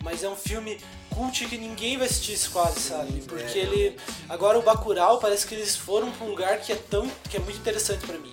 [0.00, 0.78] Mas é um filme
[1.10, 3.20] cult que ninguém vai assistir isso quase, sabe?
[3.22, 3.96] Porque ele.
[4.28, 7.10] Agora o Bacurau parece que eles foram pra um lugar que é tão.
[7.28, 8.32] que é muito interessante pra mim.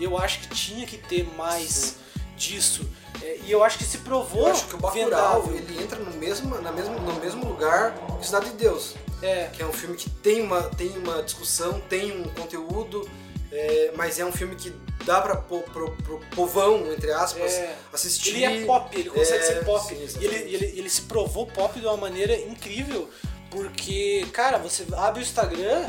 [0.00, 1.96] Eu acho que tinha que ter mais
[2.36, 2.88] disso.
[3.22, 5.56] É, e eu acho que se provou eu acho que o Bacurau, vendável.
[5.56, 8.94] ele entra no mesmo, na mesmo, no mesmo lugar que Cidade de Deus.
[9.20, 9.46] É.
[9.52, 13.08] Que é um filme que tem uma, tem uma discussão, tem um conteúdo,
[13.50, 14.72] é, mas é um filme que
[15.04, 17.74] dá pra po, pro, pro povão, entre aspas, É.
[17.92, 18.36] assistir.
[18.42, 19.84] Ele é pop, ele consegue É, ser pop.
[19.88, 23.08] sim, ele, ele, ele se provou pop de uma maneira incrível.
[23.50, 25.86] Porque, cara, você abre o Instagram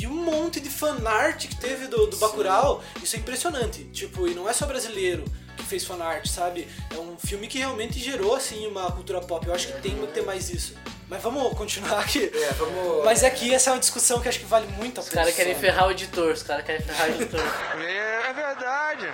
[0.00, 3.84] e um monte de fanart que teve do, do Bacurau, isso é impressionante.
[3.92, 5.24] Tipo, e não é só brasileiro
[5.64, 6.68] que fez fanart, sabe?
[6.94, 9.46] É um filme que realmente gerou, assim, uma cultura pop.
[9.46, 10.74] Eu acho que tem que ter mais isso.
[11.08, 12.30] Mas vamos continuar aqui.
[12.32, 13.04] É, vamos.
[13.04, 15.22] Mas é que essa é uma discussão que acho que vale muito a Os pena.
[15.22, 17.40] caras querem ferrar o editor, os caras querem ferrar o editor.
[17.80, 19.08] É verdade.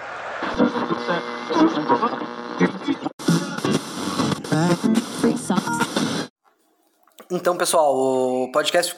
[7.30, 8.96] Então, pessoal, o podcast.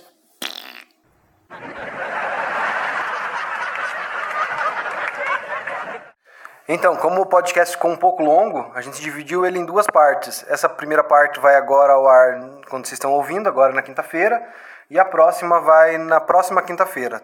[6.75, 10.43] Então, como o podcast ficou um pouco longo, a gente dividiu ele em duas partes.
[10.49, 14.43] Essa primeira parte vai agora ao ar quando vocês estão ouvindo, agora na quinta-feira,
[14.89, 17.21] e a próxima vai na próxima quinta-feira.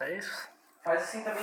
[0.00, 0.48] É isso?
[0.82, 1.42] Faz assim também.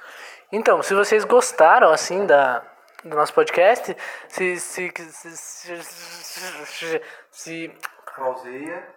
[0.50, 2.62] então, se vocês gostaram, assim, da,
[3.04, 3.94] do nosso podcast,
[4.26, 4.58] se...
[4.58, 4.90] Se...
[5.10, 5.76] Se...
[5.76, 7.78] se, se
[8.16, 8.88] Pauseia.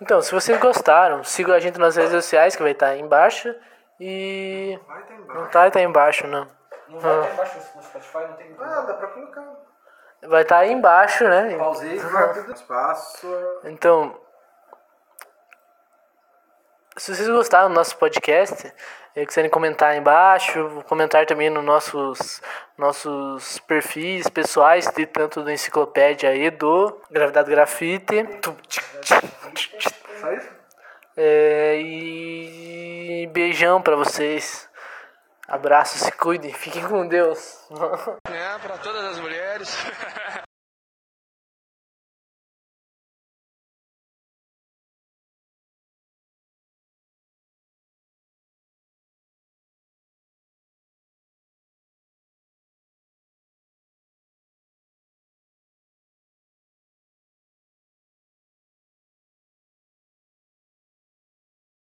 [0.00, 3.52] então, se vocês gostaram, sigam a gente nas redes sociais, que vai estar aí embaixo.
[4.00, 4.78] E...
[4.86, 5.40] Vai, tá embaixo.
[5.40, 6.48] Não tá, tá aí embaixo, não.
[6.88, 8.56] Não vai estar embaixo no Spotify, não tem.
[8.58, 9.44] Ah, dá pra colocar.
[10.22, 11.56] Vai estar aí embaixo, né?
[11.56, 13.28] Pausei, vai tudo espaço.
[13.64, 14.18] Então,
[16.96, 18.72] se vocês gostaram do nosso podcast
[19.14, 22.42] e quiserem comentar aí embaixo, comentar também nos nossos,
[22.76, 28.26] nossos perfis pessoais, de tanto do Enciclopédia e do Gravidade Grafite.
[30.20, 30.57] Só isso?
[31.20, 34.68] É, e beijão pra vocês.
[35.48, 37.66] Abraço, se cuidem, fiquem com Deus.
[38.30, 39.76] É, pra todas as mulheres.